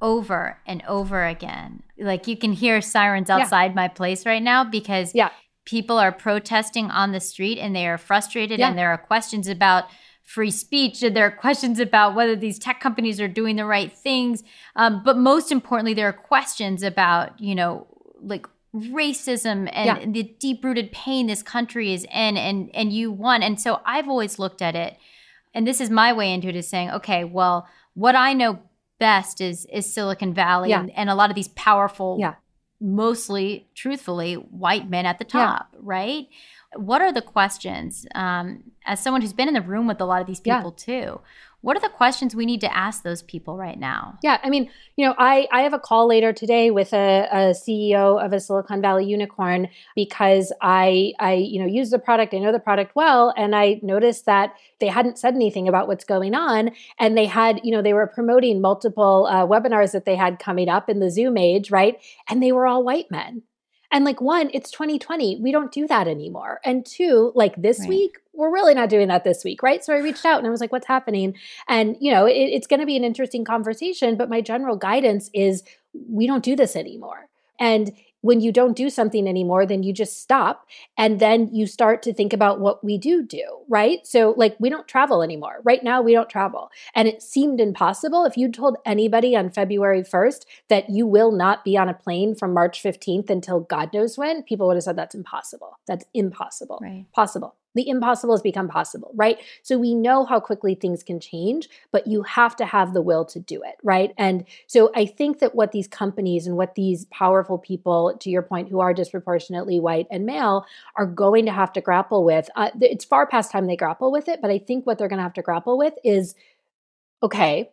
[0.00, 1.82] over and over again.
[1.98, 3.38] Like you can hear sirens Yeah.
[3.38, 5.30] outside my place right now because Yeah.
[5.64, 8.68] people are protesting on the street and they are frustrated Yeah.
[8.68, 9.84] and there are questions about
[10.22, 13.92] free speech and there are questions about whether these tech companies are doing the right
[13.92, 14.42] things
[14.74, 17.86] um, but most importantly there are questions about you know
[18.20, 20.04] like racism and Yeah.
[20.06, 24.38] the deep-rooted pain this country is in and and you won and so i've always
[24.38, 24.96] looked at it
[25.54, 28.58] and this is my way into it is saying okay well what i know
[28.98, 30.80] best is is silicon valley Yeah.
[30.80, 32.34] and, and a lot of these powerful Yeah.
[32.80, 36.26] mostly truthfully white men at the top right
[36.74, 40.20] what are the questions um, as someone who's been in the room with a lot
[40.20, 41.20] of these people too
[41.60, 44.70] what are the questions we need to ask those people right now Yeah, I mean,
[44.96, 48.40] you know, I I have a call later today with a, a CEO of a
[48.40, 52.94] Silicon Valley unicorn because I I you know use the product, I know the product
[52.94, 57.26] well, and I noticed that they hadn't said anything about what's going on, and they
[57.26, 61.00] had you know they were promoting multiple uh, webinars that they had coming up in
[61.00, 61.96] the Zoom age, right?
[62.28, 63.42] And they were all white men.
[63.92, 65.40] And like one, it's 2020.
[65.40, 66.60] We don't do that anymore.
[66.64, 67.88] And two, like this Right.
[67.88, 69.84] week, we're really not doing that this week, right?
[69.84, 71.34] So I reached out and I was like, what's happening?
[71.68, 75.30] And, you know, it, it's going to be an interesting conversation, but my general guidance
[75.32, 75.62] is
[76.10, 77.28] we don't do this anymore.
[77.58, 77.92] And
[78.26, 80.66] when you don't do something anymore, then you just stop
[80.98, 84.04] and then you start to think about what we do do, right?
[84.04, 85.60] So, like, we don't travel anymore.
[85.62, 86.70] Right now, we don't travel.
[86.92, 88.24] And it seemed impossible.
[88.24, 92.34] If you told anybody on February 1st that you will not be on a plane
[92.34, 95.78] from March 15th until God knows when, people would have said that's impossible.
[95.86, 96.80] That's impossible.
[96.82, 97.06] Right.
[97.14, 97.54] Possible.
[97.76, 99.38] The impossible has become possible, right?
[99.62, 103.24] So we know how quickly things can change, but you have to have the will
[103.26, 104.12] to do it, right?
[104.18, 108.42] And so I think that what these companies and what these powerful people, to your
[108.42, 112.70] point, who are disproportionately white and male, are going to have to grapple with, uh,
[112.80, 115.22] it's far past time they grapple with it, but I think what they're going to
[115.22, 116.34] have to grapple with is
[117.22, 117.70] okay,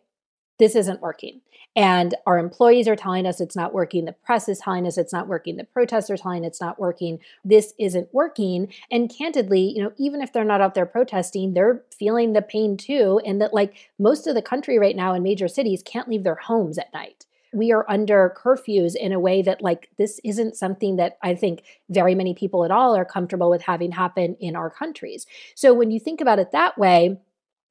[0.58, 1.40] this isn't working.
[1.76, 4.04] And our employees are telling us it's not working.
[4.04, 5.56] The press is telling us it's not working.
[5.56, 7.18] The protests are telling it's not working.
[7.44, 8.72] This isn't working.
[8.92, 12.76] And candidly, you know, even if they're not out there protesting, they're feeling the pain
[12.76, 13.20] too.
[13.26, 16.36] And that, like, most of the country right now in major cities can't leave their
[16.36, 17.26] homes at night.
[17.52, 21.64] We are under curfews in a way that, like, this isn't something that I think
[21.88, 25.26] very many people at all are comfortable with having happen in our countries.
[25.56, 27.18] So when you think about it that way,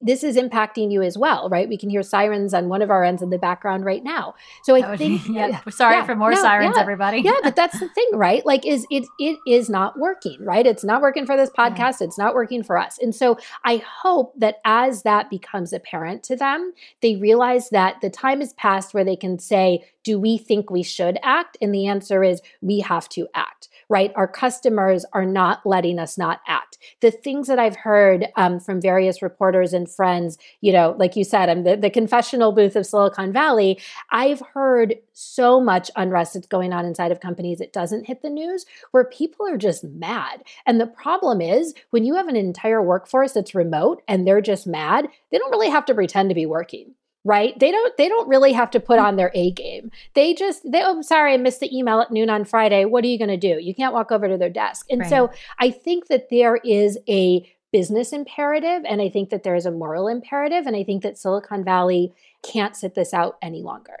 [0.04, 1.68] this is impacting you as well, right?
[1.68, 4.34] We can hear sirens on one of our ends in the background right now.
[4.62, 6.82] So I would- think, yeah, sorry for more sirens, yeah.
[6.82, 7.20] everybody.
[7.22, 8.44] yeah, but that's the thing, right?
[8.44, 10.66] Like, is it it is not working, right?
[10.66, 12.00] It's not working for this podcast.
[12.00, 12.98] It's not working for us.
[12.98, 18.10] And so I hope that as that becomes apparent to them, they realize that the
[18.10, 21.86] time has passed where they can say, "Do we think we should act?" And the
[21.86, 23.68] answer is, we have to act.
[23.88, 24.12] Right?
[24.16, 26.78] Our customers are not letting us not act.
[27.00, 31.24] The things that I've heard um, from various reporters and friends, you know, like you
[31.24, 33.80] said, I'm the, the confessional booth of Silicon Valley.
[34.10, 37.60] I've heard so much unrest that's going on inside of companies.
[37.60, 40.42] It doesn't hit the news where people are just mad.
[40.66, 44.66] And the problem is when you have an entire workforce that's remote and they're just
[44.66, 46.94] mad, they don't really have to pretend to be working.
[47.26, 47.58] Right?
[47.58, 49.90] They don't they don't really have to put on their A game.
[50.12, 52.84] They just they oh sorry, I missed the email at noon on Friday.
[52.84, 53.58] What are you gonna do?
[53.60, 54.86] You can't walk over to their desk.
[54.90, 59.54] And so I think that there is a business imperative and I think that there
[59.56, 60.66] is a moral imperative.
[60.66, 63.96] And I think that Silicon Valley can't sit this out any longer.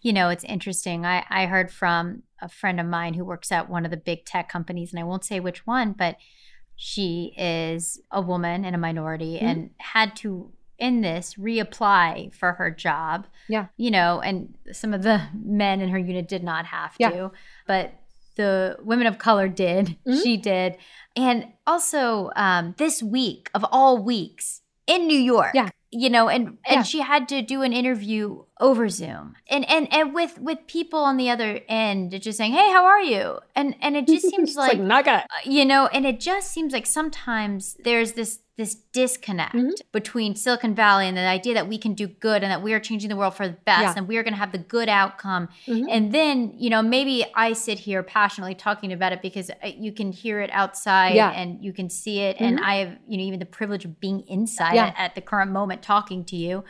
[0.00, 1.06] You know, it's interesting.
[1.06, 4.24] I, I heard from a friend of mine who works at one of the big
[4.24, 6.16] tech companies, and I won't say which one, but
[6.76, 9.42] she is a woman and a minority Mhm.
[9.42, 13.26] and had to, in this, reapply for her job.
[13.48, 13.66] Yeah.
[13.76, 17.10] You know, and some of the men in her unit did not have Yeah.
[17.10, 17.32] to,
[17.66, 17.94] but
[18.36, 19.96] the women of color did.
[20.06, 20.22] Mhm.
[20.22, 20.76] She did.
[21.16, 25.50] And also, um, this week of all weeks in New York.
[25.54, 25.70] Yeah.
[25.90, 26.82] You know, and and Yeah.
[26.82, 31.16] she had to do an interview over Zoom and and and with with people on
[31.16, 34.78] the other end just saying, "Hey, how are you?" and and it just seems like,
[34.78, 39.70] like uh, you know, and it just seems like sometimes there's this this disconnect Mm-hmm.
[39.92, 42.80] between Silicon Valley and the idea that we can do good and that we are
[42.80, 43.94] changing the world for the best Yeah.
[43.96, 45.48] and we are going to have the good outcome.
[45.68, 45.86] Mhm.
[45.88, 49.92] And then, you know, maybe I sit here passionately talking about it because uh, you
[49.92, 51.30] can hear it outside Yeah.
[51.30, 52.36] and you can see it.
[52.40, 52.64] And Mhm.
[52.64, 54.86] I have, you know, even the privilege of being inside Yeah.
[54.86, 56.64] at, at the current moment talking to you.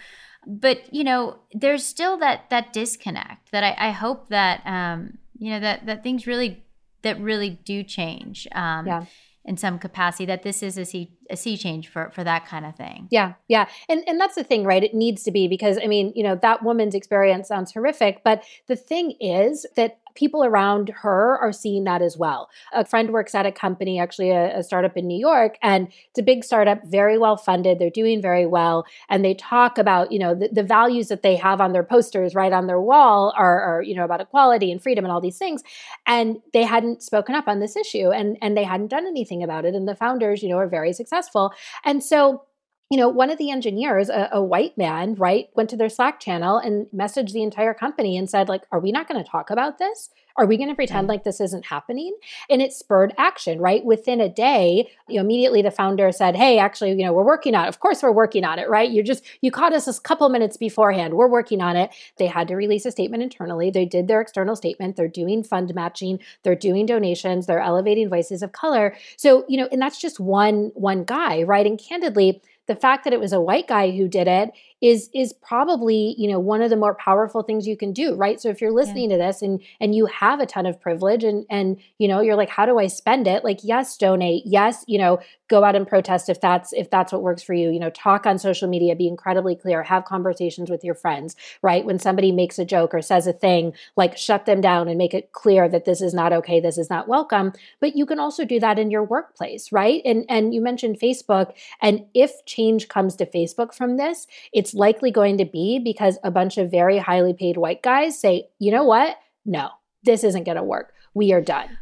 [0.48, 5.50] But, you know, there's still that that disconnect that I, I hope that um, you
[5.50, 6.64] know, that that things really
[7.02, 8.48] that really do change.
[8.52, 9.04] Um Yeah.
[9.44, 12.66] in some capacity that this is a sea a sea change for for that kind
[12.66, 13.08] of thing.
[13.10, 13.66] Yeah, yeah.
[13.88, 14.82] And and that's the thing, right?
[14.82, 18.42] It needs to be because I mean, you know, that woman's experience sounds horrific, but
[18.66, 22.50] the thing is that people around her are seeing that as well.
[22.72, 26.18] A friend works at a company, actually a, a startup in New York, and it's
[26.18, 27.78] a big startup, very well funded.
[27.78, 28.84] They're doing very well.
[29.08, 32.34] And they talk about, you know, the, the values that they have on their posters,
[32.34, 35.38] right on their wall are, are, you know, about equality and freedom and all these
[35.38, 35.62] things.
[36.06, 39.64] And they hadn't spoken up on this issue and, and they hadn't done anything about
[39.64, 39.74] it.
[39.74, 41.52] And the founders, you know, are very successful.
[41.84, 42.42] And so
[42.90, 46.20] you know, one of the engineers, a, a, white man, right, went to their Slack
[46.20, 49.50] channel and messaged the entire company and said, like, are we not going to talk
[49.50, 50.08] about this?
[50.38, 51.08] Are we going to pretend mm-hmm.
[51.08, 52.16] like this isn't happening?
[52.48, 53.84] And it spurred action, right?
[53.84, 57.56] Within a day, you know, immediately the founder said, Hey, actually, you know, we're working
[57.56, 57.68] on it.
[57.68, 58.90] Of course, we're working on it, right?
[58.90, 61.14] You're just, you caught us a couple minutes beforehand.
[61.14, 61.90] We're working on it.
[62.18, 63.70] They had to release a statement internally.
[63.70, 64.94] They did their external statement.
[64.94, 66.20] They're doing fund matching.
[66.44, 67.46] They're doing donations.
[67.46, 68.96] They're elevating voices of color.
[69.16, 71.66] So, you know, and that's just one, one guy, right?
[71.66, 75.32] And candidly, the fact that it was a white guy who did it is is
[75.32, 78.40] probably you know one of the more powerful things you can do right?
[78.40, 79.16] So if you're listening yeah.
[79.16, 82.36] to this and and you have a ton of privilege and and you know you're
[82.36, 83.44] like how do i spend it?
[83.44, 84.44] Like yes donate.
[84.46, 87.70] Yes you know go out and protest if that's if that's what works for you.
[87.70, 91.84] You know talk on social media be incredibly clear have conversations with your friends right?
[91.84, 95.14] When somebody makes a joke or says a thing like shut them down and make
[95.14, 97.52] it clear that this is not okay this is not welcome.
[97.80, 100.02] But you can also do that in your workplace right?
[100.04, 105.10] And and you mentioned facebook and if change comes to facebook from this it's likely
[105.10, 108.84] going to be because a bunch of very highly paid white guys say you know
[108.84, 109.70] what no
[110.04, 111.78] this isn't going to work we are done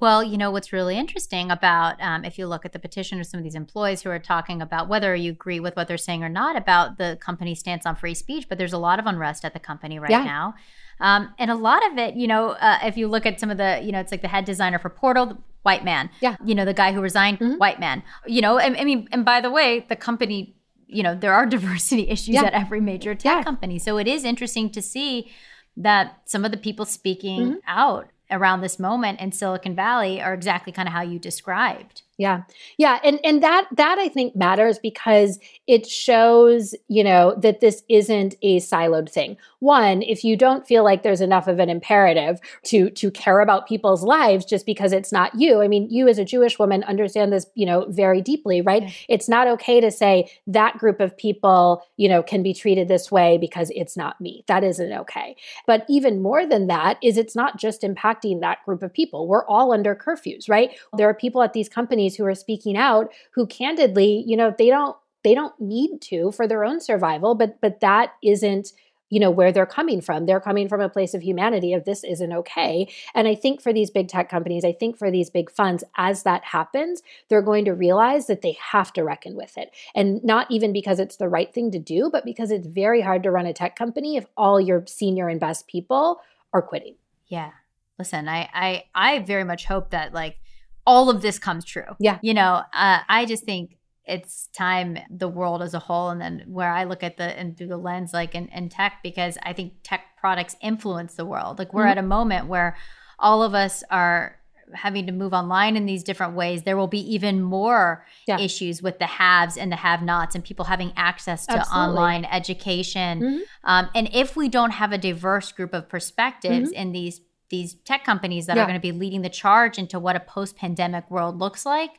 [0.00, 3.26] well, you know, what's really interesting about um, if you look at the petition of
[3.28, 6.24] some of these employees who are talking about whether you agree with what they're saying
[6.24, 9.44] or not about the company's stance on free speech, but there's a lot of unrest
[9.44, 10.24] at the company right Yeah.
[10.24, 10.54] now.
[10.98, 13.58] Um, and a lot of it, you know, uh, if you look at some of
[13.58, 16.10] the, you know, it's like the head designer for Portal, white man.
[16.20, 16.34] Yeah.
[16.44, 17.58] You know, the guy who resigned, Mm-hmm.
[17.58, 18.02] white man.
[18.26, 20.56] You know, I, I mean, and by the way, the company,
[20.92, 22.44] you know, there are diversity issues Yeah.
[22.44, 23.78] at every major tech company.
[23.78, 25.30] So it is interesting to see
[25.76, 27.56] that some of the people speaking Mm-hmm.
[27.66, 32.02] out around this moment in Silicon Valley are exactly kind of how you described.
[32.18, 32.42] Yeah.
[32.76, 37.82] Yeah, and and that that I think matters because it shows, you know, that this
[37.88, 39.36] isn't a siloed thing.
[39.60, 43.66] One, if you don't feel like there's enough of an imperative to to care about
[43.66, 45.62] people's lives just because it's not you.
[45.62, 48.92] I mean, you as a Jewish woman understand this, you know, very deeply, right?
[49.08, 53.10] It's not okay to say that group of people, you know, can be treated this
[53.10, 54.44] way because it's not me.
[54.48, 55.36] That isn't okay.
[55.66, 59.26] But even more than that is it's not just impacting that group of people.
[59.26, 60.70] We're all under curfews, right?
[60.92, 60.96] Oh.
[60.98, 64.68] There are people at these companies who are speaking out who candidly, you know, they
[64.68, 68.72] don't they don't need to for their own survival, but but that isn't
[69.12, 70.24] you know where they're coming from.
[70.24, 72.88] They're coming from a place of humanity of this isn't okay.
[73.14, 76.22] And i think for these big tech companies i think for these big funds as
[76.22, 79.70] that happens they're going to realize that they have to reckon with it.
[79.94, 83.22] And not even because it's the right thing to do but because it's very hard
[83.24, 86.20] to run a tech company if all your senior and best people
[86.54, 86.94] are quitting.
[87.28, 87.50] Yeah.
[87.98, 90.38] Listen, I I I very much hope that like
[90.86, 91.96] all of this comes true.
[92.00, 92.18] Yeah.
[92.22, 96.44] You know, uh, I just think it's time the world as a whole and then
[96.48, 99.52] where I look at the and through the lens like in, in tech because I
[99.52, 101.58] think tech products influence the world.
[101.58, 101.90] Like we're Mhm.
[101.92, 102.76] at a moment where
[103.20, 104.36] all of us are
[104.74, 106.62] having to move online in these different ways.
[106.62, 108.38] There will be even more Yeah.
[108.40, 111.88] issues with the haves and the have-nots and people having access to Absolutely.
[111.90, 113.20] online education.
[113.20, 113.40] Mhm.
[113.64, 116.74] Um, and if we don't have a diverse group of perspectives Mhm.
[116.74, 117.20] in these
[117.52, 118.62] these tech companies that Yeah.
[118.64, 121.92] are going to be leading the charge into what a post-pandemic world looks like,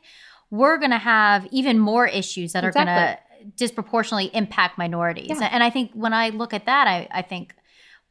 [0.50, 3.18] we're going to have even more issues that are going to
[3.56, 5.38] disproportionately impact minorities.
[5.40, 5.48] Yeah.
[5.50, 7.54] And I think when I look at that, I, I think,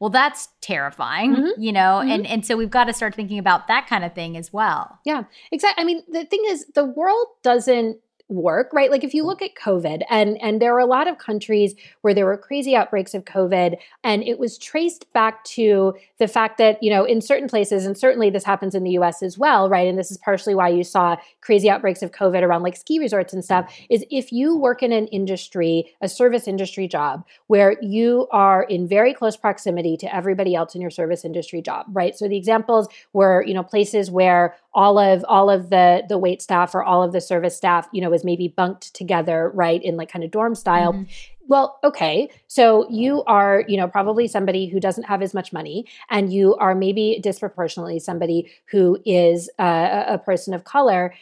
[0.00, 1.52] well, that's terrifying, Mhm.
[1.58, 2.10] you know, Mhm.
[2.14, 4.98] and and so we've got to start thinking about that kind of thing as well.
[5.04, 5.82] Yeah, exactly.
[5.82, 8.90] I mean, the thing is, the world doesn't work, right?
[8.90, 9.26] Like if you mm.
[9.26, 12.74] look at COVID and and there are a lot of countries where there were crazy
[12.74, 17.20] outbreaks of COVID and it was traced back to the fact that, you know, in
[17.20, 19.86] certain places and certainly this happens in the US as well, right?
[19.86, 23.34] And this is partially why you saw crazy outbreaks of COVID around like ski resorts
[23.34, 23.86] and stuff mm.
[23.90, 28.88] is if you work in an industry, a service industry job where you are in
[28.88, 32.16] very close proximity to everybody else in your service industry job, right?
[32.16, 36.42] So the examples were, you know, places where all of all of the the wait
[36.42, 39.96] staff or all of the service staff you know was maybe bunked together right in
[39.96, 40.92] like kind of dorm style.
[40.92, 41.04] Mm-hmm.
[41.48, 45.86] well okay so you are you know probably somebody who doesn't have as much money
[46.10, 51.14] and you are maybe disproportionately somebody who is a, a person of color.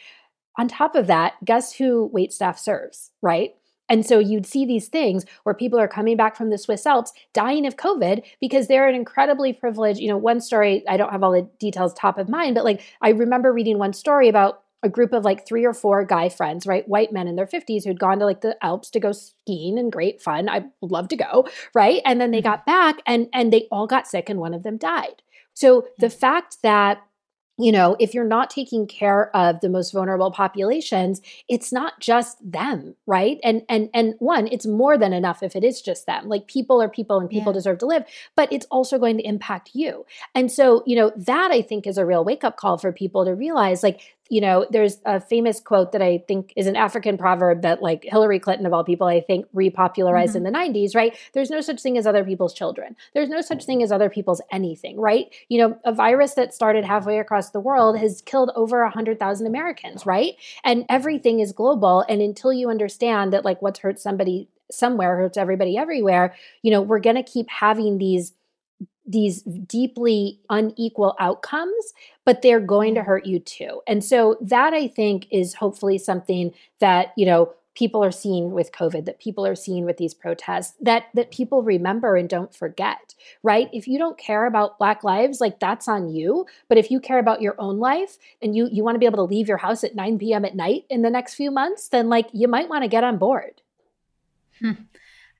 [0.55, 3.55] On top of that guess who wait staff serves right
[3.89, 7.11] and so you'd see these things where people are coming back from the Swiss Alps
[7.33, 11.23] dying of COVID because they're an incredibly privileged, you know, one story, I don't have
[11.23, 14.89] all the details top of mind, but like I remember reading one story about a
[14.89, 16.87] group of like three or four guy friends, right?
[16.87, 19.91] White men in their 50s who'd gone to like the Alps to go skiing and
[19.91, 20.49] great fun.
[20.49, 22.01] I would love to go, right?
[22.05, 22.49] And then they mm-hmm.
[22.49, 25.23] got back and and they all got sick and one of them died.
[25.53, 27.01] So the fact that
[27.59, 32.37] you know, if you're not taking care of the most vulnerable populations, it's not just
[32.43, 33.39] them, right?
[33.43, 36.27] And and and one, it's more than enough if it is just them.
[36.27, 37.57] Like people are people and people yeah.
[37.57, 40.05] deserve to live, but it's also going to impact you.
[40.33, 43.35] And so, you know, that I think is a real wake-up call for people to
[43.35, 44.01] realize like
[44.33, 48.03] you know, there's a famous quote that I think is an African proverb that, like
[48.03, 50.37] Hillary Clinton, of all people, I think repopularized mm-hmm.
[50.37, 51.15] in the 90s, right?
[51.33, 52.95] There's no such thing as other people's children.
[53.13, 55.31] There's no such thing as other people's anything, right?
[55.49, 60.03] You know, a virus that started halfway across the world has killed over 100,000 Americans,
[60.03, 60.33] right?
[60.63, 62.03] And everything is global.
[62.09, 66.81] And until you understand that, like, what's hurt somebody somewhere hurts everybody everywhere, you know,
[66.81, 68.33] we're going to keep having these
[69.05, 71.93] these deeply unequal outcomes,
[72.25, 73.05] but they're going to mm.
[73.05, 73.81] hurt you too.
[73.87, 78.71] And so that I think is hopefully something that, you know, people are seeing with
[78.71, 83.15] covid that people are seeing with these protests that that people remember and don't forget
[83.41, 86.99] right if you don't care about black lives like that's on you but if you
[86.99, 89.57] care about your own life and you you want to be able to leave your
[89.57, 92.69] house at 9 p.m at night in the next few months then like you might
[92.69, 93.61] want to get on board
[94.59, 94.73] hmm.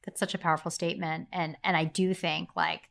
[0.03, 2.89] that's such a powerful statement and and i do think like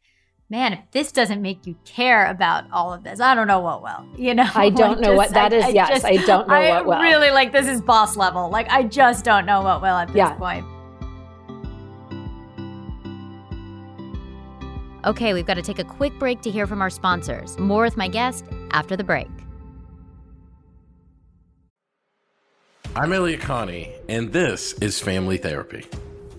[0.53, 3.83] man, if this doesn't make you care about all of this, I don't know what
[3.83, 4.07] will.
[4.19, 5.65] You know, I don't like know just, what that is.
[5.65, 7.01] I, yes, just, I don't know I what will.
[7.01, 8.51] Really, like this is boss level.
[8.51, 10.35] Like I just don't know what will at this yeah.
[10.35, 10.65] point.
[15.05, 17.59] Okay, we've got to take a quick break to hear from our sponsors.
[17.59, 19.29] More with my guest after the break.
[22.95, 25.87] I'm Elliott Connie, and this is Family Therapy.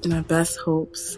[0.05, 1.17] My best hopes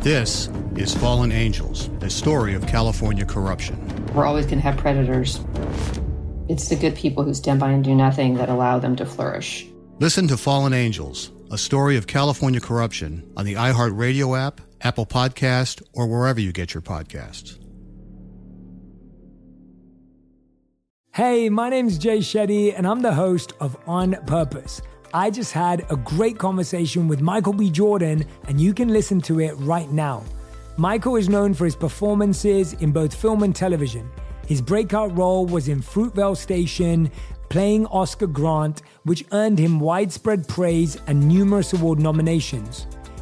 [0.00, 3.76] This is Fallen Angels, a story of California corruption.
[4.14, 5.40] We're always going to have predators.
[6.48, 9.66] It's the good people who stand by and do nothing that allow them to flourish.
[9.98, 15.82] Listen to Fallen Angels, a story of California corruption on the iHeartRadio app, Apple Podcast,
[15.92, 17.58] or wherever you get your podcasts.
[21.12, 24.80] Hey, my name's Jay Shetty, and I'm the host of On Purpose
[25.14, 27.70] I just had a great conversation with Michael B.
[27.70, 30.22] Jordan, and you can listen to it right now.
[30.76, 34.10] Michael is known for his performances in both film and television.
[34.46, 37.10] His breakout role was in Fruitvale Station,
[37.48, 42.86] playing Oscar Grant, which earned him widespread praise and numerous award nominations.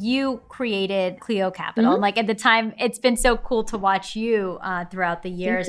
[0.00, 1.96] You created Cleo Capital.
[1.96, 2.00] Mhm.
[2.00, 5.68] Like at the time, it's been so cool to watch you uh, throughout the years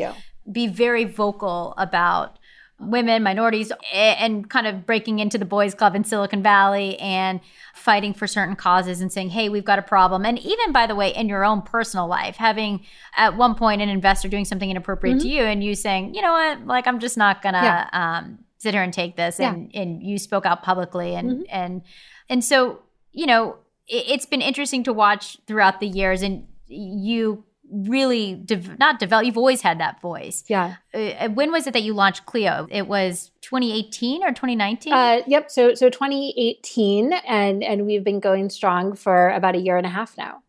[0.51, 2.38] be very vocal about
[2.80, 7.39] women, minorities, and kind of breaking into the boys' club in Silicon Valley and
[7.73, 10.25] fighting for certain causes and saying, hey, we've got a problem.
[10.25, 12.86] And even, by the way, in your own personal life, having
[13.17, 15.30] at one point an investor doing something inappropriate to Mhm.
[15.32, 17.61] you and you saying, you know what, like, I'm just not going to.
[17.61, 17.89] Yeah.
[17.93, 19.53] Um, sit here and take this Yeah.
[19.53, 21.45] and and you spoke out publicly and Mhm.
[21.49, 21.82] and
[22.28, 22.80] and so
[23.11, 23.55] you know
[23.88, 29.38] it's been interesting to watch throughout the years and you really dev- not develop you've
[29.38, 30.75] always had that voice Yeah.
[30.93, 35.49] uh, when was it that you launched cleo it was 2018 or 2019 Uh, yep.
[35.51, 39.89] So so 2018, and and we've been going strong for about a year and a
[39.89, 40.43] half now.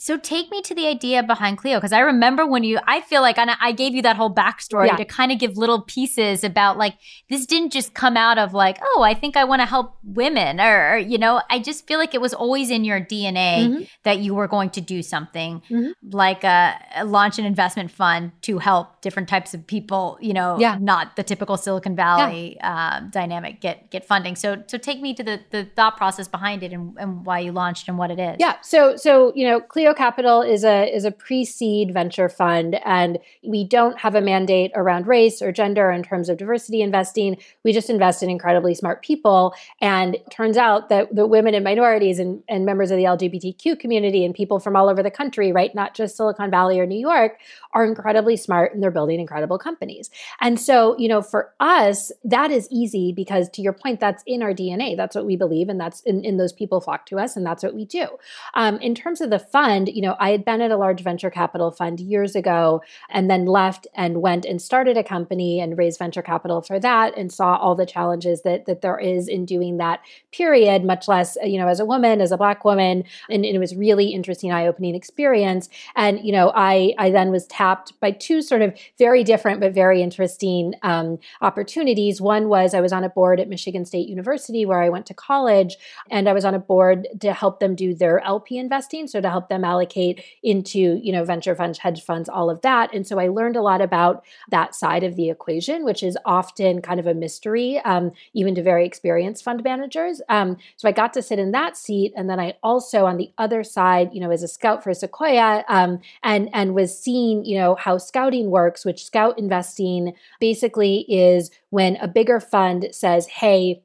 [0.00, 3.20] So take me to the idea behind Cleo because I remember when you, I feel
[3.20, 4.96] like I, I gave you that whole backstory Yeah.
[4.96, 6.94] to kind of give little pieces about like
[7.28, 10.60] this didn't just come out of like oh I think I want to help women
[10.60, 13.88] or, or, you know I just feel like it was always in your DNA Mhm.
[14.04, 15.92] that you were going to do something Mhm.
[16.12, 20.76] like a, launch an investment fund to help different types of people you know Yeah.
[20.80, 24.36] not the typical Silicon Valley uh, dynamic get get funding.
[24.36, 27.50] So so take me to the the thought process behind it and, and why you
[27.50, 28.36] launched and what it is.
[28.38, 28.54] Yeah.
[28.62, 33.64] So so you know, Cleo Capital is a is a pre-seed venture fund, and we
[33.64, 37.36] don't have a mandate around race or gender in terms of diversity investing.
[37.64, 39.54] We just invest in incredibly smart people.
[39.80, 43.78] And it turns out that the women and minorities and, and members of the LGBTQ
[43.78, 46.98] community and people from all over the country, right, not just Silicon Valley or New
[46.98, 47.38] York,
[47.72, 50.10] are incredibly smart and they're building incredible companies.
[50.40, 54.42] And so, you know, for us, that is easy because to your point, that's in
[54.42, 54.96] our DNA.
[54.96, 57.62] That's what we believe, and that's in, in those people flock to us, and that's
[57.62, 58.06] what we do.
[58.54, 61.30] Um, in terms of the fund, you know, I had been at a large venture
[61.30, 65.98] capital fund years ago and then left and went and started a company and raised
[65.98, 69.76] venture capital for that and saw all the challenges that that there is in doing
[69.76, 70.00] that
[70.32, 73.04] period, much less, you know, as a woman, as a black woman.
[73.28, 75.68] And, and it was really interesting, eye-opening experience.
[75.94, 79.72] And, you know, I I then was tapped by two sort of very different but
[79.74, 82.20] very interesting um, opportunities.
[82.20, 85.14] One was I was on a board at Michigan State University where I went to
[85.14, 85.76] college,
[86.10, 89.28] and I was on a board to help them do their LP investing, so to
[89.28, 92.92] help them allocate into you know venture funds, hedge funds, all of that.
[92.94, 96.82] And so I learned a lot about that side of the equation, which is often
[96.82, 100.20] kind of a mystery, um, even to very experienced fund managers.
[100.28, 103.30] Um, so I got to sit in that seat, and then I also on the
[103.38, 107.58] other side, you know, as a scout for Sequoia, um, and and was seeing you
[107.58, 113.82] know how scouting works, which scout investing basically is when a bigger fund says, hey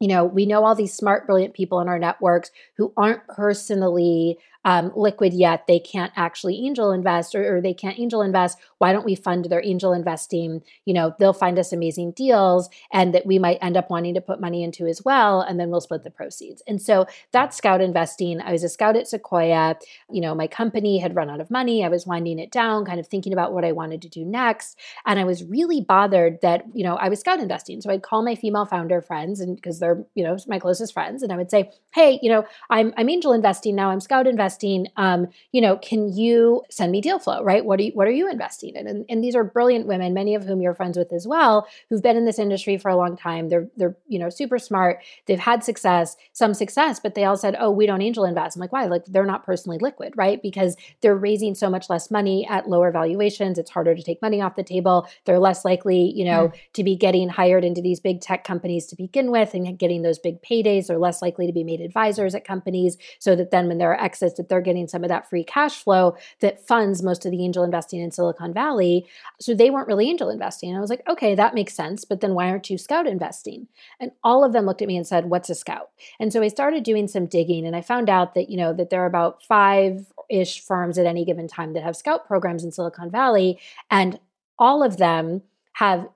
[0.00, 4.38] you know, we know all these smart, brilliant people in our networks who aren't personally
[4.68, 5.66] um, liquid yet.
[5.66, 8.58] They can't actually angel invest or, or they can't angel invest.
[8.76, 10.62] Why don't we fund their angel investing?
[10.84, 14.20] You know, they'll find us amazing deals and that we might end up wanting to
[14.20, 15.40] put money into as well.
[15.40, 16.62] And then we'll split the proceeds.
[16.68, 18.42] And so that's scout investing.
[18.42, 19.76] I was a scout at Sequoia.
[20.12, 21.82] You know, my company had run out of money.
[21.82, 24.78] I was winding it down, kind of thinking about what I wanted to do next.
[25.06, 27.80] And I was really bothered that, you know, I was scout investing.
[27.80, 31.22] So I'd call my female founder friends and because they're, you know, my closest friends.
[31.22, 33.88] And I would say, hey, you know, I'm, I'm angel investing now.
[33.88, 34.57] I'm scout investing.
[34.96, 37.64] Um, you know, can you send me deal flow, right?
[37.64, 38.86] What are you, what are you investing in?
[38.86, 42.02] And, and these are brilliant women, many of whom you're friends with as well, who've
[42.02, 43.48] been in this industry for a long time.
[43.48, 45.02] They're, they're, you know, super smart.
[45.26, 48.56] They've had success, some success, but they all said, oh, we don't angel invest.
[48.56, 48.86] I'm like, why?
[48.86, 50.42] Like they're not personally liquid, right?
[50.42, 53.58] Because they're raising so much less money at lower valuations.
[53.58, 55.08] It's harder to take money off the table.
[55.24, 58.96] They're less likely, you know, to be getting hired into these big tech companies to
[58.96, 60.86] begin with and getting those big paydays.
[60.86, 64.00] They're less likely to be made advisors at companies so that then when there are
[64.00, 67.44] exits that they're getting some of that free cash flow that funds most of the
[67.44, 69.06] angel investing in Silicon Valley.
[69.38, 70.70] So they weren't really angel investing.
[70.70, 72.06] And I was like, okay, that makes sense.
[72.06, 73.68] But then why aren't you scout investing?
[74.00, 75.90] And all of them looked at me and said, what's a scout?
[76.18, 78.88] And so I started doing some digging and I found out that, you know, that
[78.88, 82.72] there are about five ish firms at any given time that have scout programs in
[82.72, 83.58] Silicon Valley.
[83.90, 84.18] And
[84.58, 85.42] all of them
[85.74, 86.08] have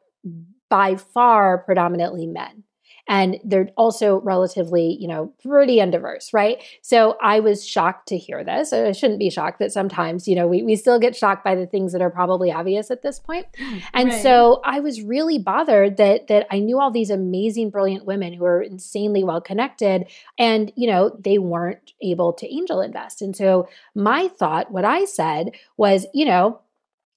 [0.68, 2.64] by far predominantly men
[3.08, 8.44] and they're also relatively you know pretty undiverse right so i was shocked to hear
[8.44, 11.54] this i shouldn't be shocked that sometimes you know we, we still get shocked by
[11.54, 13.46] the things that are probably obvious at this point.
[13.52, 14.22] point and right.
[14.22, 18.44] so i was really bothered that that i knew all these amazing brilliant women who
[18.44, 20.06] are insanely well connected
[20.38, 25.04] and you know they weren't able to angel invest and so my thought what i
[25.04, 26.60] said was you know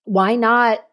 [0.05, 0.85] why not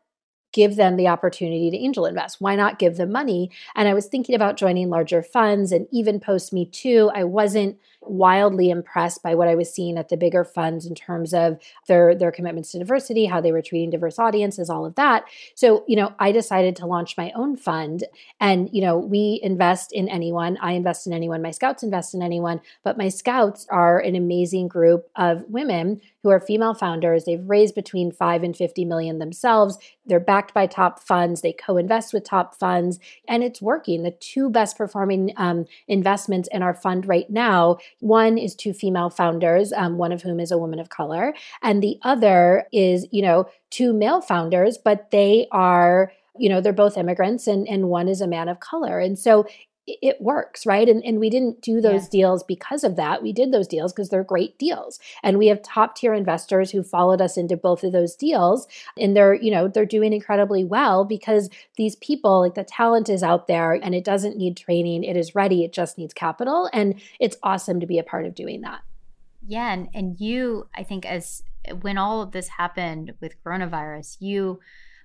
[0.52, 2.40] give them the opportunity to angel invest?
[2.40, 3.50] Why not give them money?
[3.74, 7.10] And I was thinking about joining larger funds and even post Me Too.
[7.14, 11.32] I wasn't wildly impressed by what I was seeing at the bigger funds in terms
[11.32, 15.24] of their their commitments to diversity, how they were treating diverse audiences, all of that.
[15.54, 18.04] So, you know, I decided to launch my own fund
[18.40, 20.58] and, you know, we invest in anyone.
[20.60, 21.42] I invest in anyone.
[21.42, 26.30] My scouts invest in anyone, but my scouts are an amazing group of women who
[26.30, 27.24] are female founders.
[27.24, 29.78] They've raised between 5 and 50 million themselves.
[30.06, 31.40] They're backed by top funds.
[31.40, 32.98] They co-invest with top funds
[33.28, 34.02] and it's working.
[34.02, 39.10] The two best performing um, investments in our fund right now one is two female
[39.10, 43.22] founders, um, one of whom is a woman of color, and the other is, you
[43.22, 48.08] know, two male founders, but they are, you know, they're both immigrants and, and one
[48.08, 48.98] is a man of color.
[48.98, 49.46] And so
[49.86, 50.88] it works, right?
[50.88, 52.10] And, and we didn't do those yeah.
[52.10, 53.22] deals because of that.
[53.22, 55.00] We did those deals because they're great deals.
[55.24, 58.68] And we have top tier investors who followed us into both of those deals.
[58.96, 63.24] And they're, you know, they're doing incredibly well because these people, like the talent is
[63.24, 65.02] out there and it doesn't need training.
[65.02, 65.64] It is ready.
[65.64, 66.70] It just needs capital.
[66.72, 68.82] And it's awesome to be a part of doing that.
[69.44, 69.72] Yeah.
[69.72, 71.42] And, and you, I think, as
[71.80, 74.60] when all of this happened with coronavirus, you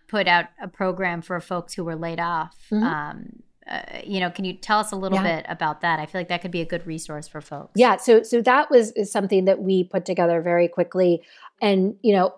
[0.08, 2.56] put out a program for folks who were laid off.
[2.72, 2.84] Mm-hmm.
[2.84, 5.38] Um, uh, you know, can you tell us a little yeah.
[5.38, 6.00] bit about that?
[6.00, 7.72] I feel like that could be a good resource for folks.
[7.76, 11.22] Yeah, so so that was something that we put together very quickly,
[11.62, 12.36] and you know,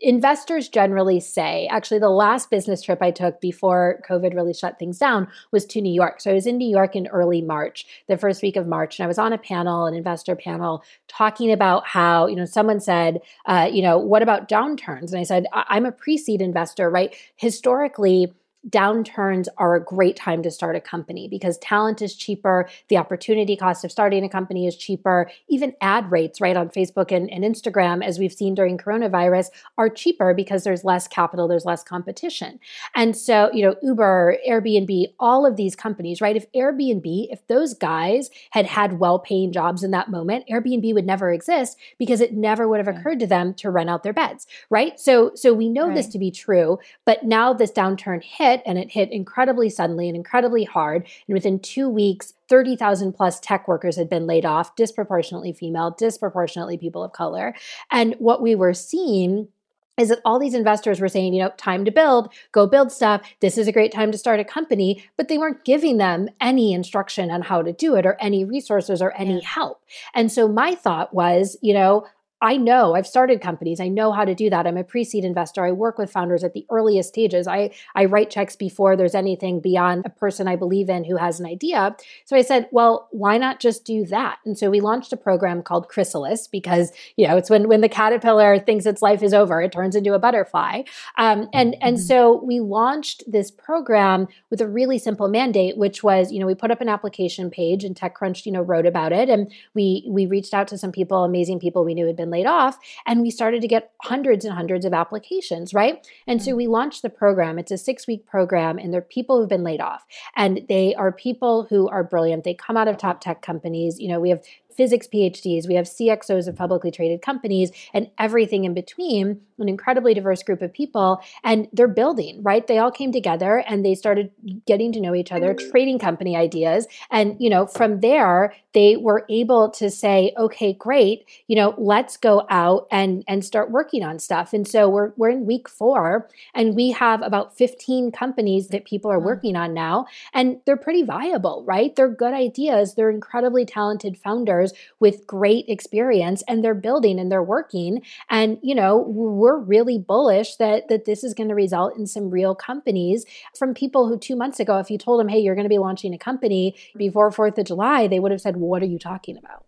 [0.00, 4.98] investors generally say, actually, the last business trip I took before COVID really shut things
[4.98, 6.20] down was to New York.
[6.20, 9.04] So I was in New York in early March, the first week of March, and
[9.04, 13.20] I was on a panel, an investor panel, talking about how, you know, someone said,
[13.46, 15.10] uh, you know, what about downturns?
[15.10, 17.14] And I said, I- I'm a pre seed investor, right?
[17.36, 18.32] Historically,
[18.68, 23.56] downturns are a great time to start a company because talent is cheaper, the opportunity
[23.56, 27.44] cost of starting a company is cheaper, even ad rates, right, on Facebook and, and
[27.44, 32.58] Instagram, as we've seen during coronavirus, are cheaper because there's less capital, there's less competition.
[32.94, 36.36] And so, you know, Uber, Airbnb, all of these companies, right?
[36.36, 41.06] If Airbnb, if those guys had had well paying jobs in that moment, Airbnb would
[41.06, 44.46] never exist because it never would have occurred to them to rent out their beds,
[44.70, 44.98] right?
[44.98, 45.94] So, so we know right.
[45.94, 50.08] this to be true, but now this downturn hit hit, and it hit incredibly suddenly
[50.08, 51.06] and incredibly hard.
[51.26, 56.78] And within two weeks, 30,000 plus tech workers had been laid off, disproportionately female, disproportionately
[56.78, 57.54] people of color.
[57.90, 59.48] And what we were seeing
[59.96, 63.22] is that all these investors were saying, you know, time to build, go build stuff.
[63.38, 66.72] This is a great time to start a company, but they weren't giving them any
[66.72, 69.48] instruction on how to do it or any resources or any yeah.
[69.48, 69.84] help.
[70.12, 72.06] And so my thought was, you know,
[72.44, 73.80] I know I've started companies.
[73.80, 74.66] I know how to do that.
[74.66, 75.64] I'm a pre-seed investor.
[75.64, 77.48] I work with founders at the earliest stages.
[77.48, 81.40] I I write checks before there's anything beyond a person I believe in who has
[81.40, 81.96] an idea.
[82.26, 84.40] So I said, well, why not just do that?
[84.44, 87.88] And so we launched a program called Chrysalis because you know it's when when the
[87.88, 90.82] caterpillar thinks its life is over, it turns into a butterfly.
[91.16, 92.06] Um, and and mm-hmm.
[92.06, 96.54] so we launched this program with a really simple mandate, which was you know we
[96.54, 100.26] put up an application page and TechCrunch you know wrote about it, and we we
[100.26, 102.78] reached out to some people, amazing people we knew had been laid off.
[103.06, 106.06] And we started to get hundreds and hundreds of applications, right?
[106.26, 106.56] And so mm.
[106.56, 107.58] we launched the program.
[107.58, 110.04] It's a six week program, and they're people who've been laid off.
[110.34, 112.44] And they are people who are brilliant.
[112.44, 114.00] They come out of top tech companies.
[114.00, 114.42] You know, we have
[114.76, 120.14] physics PhDs, we have CXOs of publicly traded companies, and everything in between, an incredibly
[120.14, 121.22] diverse group of people.
[121.42, 122.66] And they're building, right?
[122.66, 124.30] They all came together and they started
[124.66, 125.70] getting to know each other, mm-hmm.
[125.70, 126.86] trading company ideas.
[127.10, 132.16] And, you know, from there, they were able to say, okay, great, you know, let's
[132.16, 134.52] go out and, and start working on stuff.
[134.52, 139.10] And so we're, we're in week four and we have about 15 companies that people
[139.10, 139.26] are mm-hmm.
[139.26, 140.06] working on now.
[140.32, 141.94] And they're pretty viable, right?
[141.94, 142.94] They're good ideas.
[142.94, 144.63] They're incredibly talented founders
[145.00, 148.02] with great experience and they're building and they're working.
[148.30, 152.30] And, you know, we're really bullish that, that this is going to result in some
[152.30, 153.24] real companies
[153.58, 155.78] from people who two months ago, if you told them, hey, you're going to be
[155.78, 159.36] launching a company before 4th of July, they would have said, what are you talking
[159.36, 159.64] about?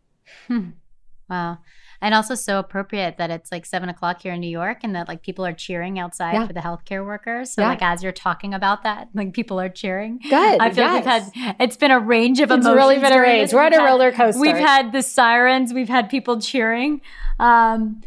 [0.48, 0.70] Hmm.
[1.28, 1.58] Wow.
[2.00, 5.08] And also so appropriate that it's like seven o'clock here in New York and that
[5.08, 6.46] like people are cheering outside Yeah.
[6.46, 7.52] for the healthcare workers.
[7.52, 7.68] So Yeah.
[7.70, 10.18] like as you're talking about that, like people are cheering.
[10.18, 11.30] Good, I feel like yes.
[11.34, 12.76] we've had it's been a range of It's emotions.
[12.76, 13.52] really been a range.
[13.52, 14.40] We're on a roller coaster.
[14.40, 17.00] We've had the sirens, we've had people cheering.
[17.38, 18.02] Um,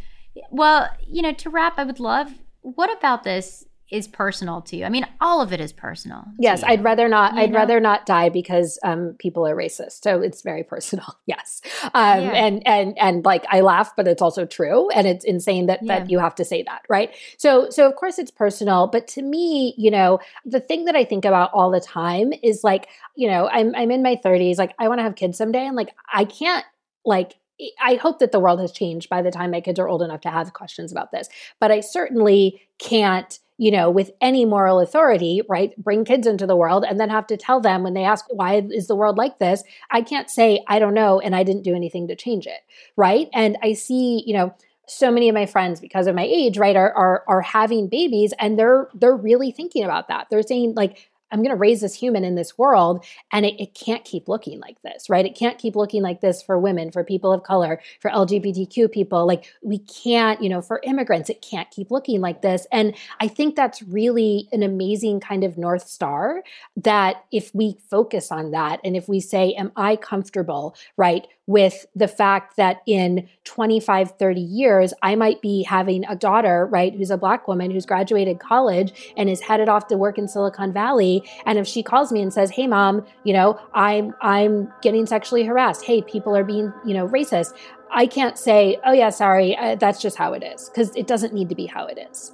[0.52, 2.32] well, you know, to wrap, I would love
[2.62, 4.86] what about this is personal to you?
[4.86, 6.26] I mean, all of it is personal.
[6.38, 6.64] Yes.
[6.64, 7.34] I'd rather not.
[7.34, 7.58] You I'd know?
[7.58, 10.04] rather not die because um, people are racist.
[10.04, 11.06] So it's very personal.
[11.26, 11.62] Yes,
[11.94, 12.32] um, Yeah.
[12.32, 16.00] and and and like I laugh, but it's also true, and it's insane that Yeah.
[16.00, 17.12] that you have to say that, right?
[17.38, 21.04] So so of course it's personal, but to me, you know, the thing that I
[21.06, 24.74] think about all the time is like, you know, I'm I'm in my 30s, like
[24.80, 26.66] I want to have kids someday, and like I can't
[27.06, 27.36] like.
[27.84, 30.22] I hope that the world has changed by the time my kids are old enough
[30.22, 31.28] to have questions about this.
[31.60, 36.56] But I certainly can't you know, with any moral authority, right, bring kids into the
[36.56, 39.38] world and then have to tell them when they ask, why is the world like
[39.38, 39.64] this?
[39.92, 42.62] I can't say, I don't know, and I didn't do anything to change it,
[42.96, 43.28] right?
[43.34, 44.56] And I see, you know,
[44.88, 48.34] so many of my friends because of my age right are are are having babies
[48.40, 51.94] and they're they're really thinking about that they're saying like i'm going to raise this
[51.94, 55.26] human in this world and it, it can't keep looking like this right?
[55.26, 59.28] It can't keep looking like this for women for people of color for lgbtq people.
[59.28, 62.68] Like we can't you know for immigrants it can't keep looking like this.
[62.72, 66.44] And i think that's really an amazing kind of north star
[66.78, 71.86] that if we focus on that and if we say am i comfortable right with
[71.96, 77.12] the fact that in 25 30 years i might be having a daughter right who's
[77.12, 81.19] a black woman who's graduated college and is headed off to work in silicon valley
[81.46, 85.44] and if she calls me and says hey mom you know i'm i'm getting sexually
[85.44, 87.54] harassed hey people are being you know racist
[87.92, 91.34] i can't say oh yeah sorry uh, that's just how it is because it doesn't
[91.34, 92.34] need to be how it is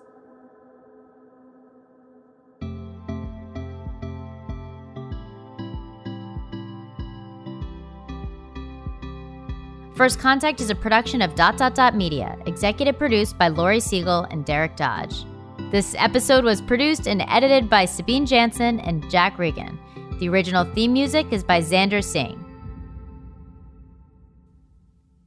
[9.95, 14.27] First Contact is a production of Dot Dot Dot Media, executive produced by Laurie Segall
[14.29, 15.23] and Derek Dodge.
[15.71, 19.79] This episode was produced and edited by Sabine Jansen and Jack Regan.
[20.19, 22.39] The original theme music is by Xander Singh.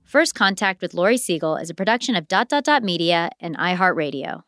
[0.04, 4.44] First Contact with Laurie Segall is a production of Dot Dot Dot Media and iHeartRadio.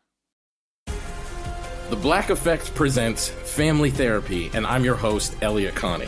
[0.85, 6.07] The Black Effect presents Family Therapy, and I'm your host, Elliott Connie.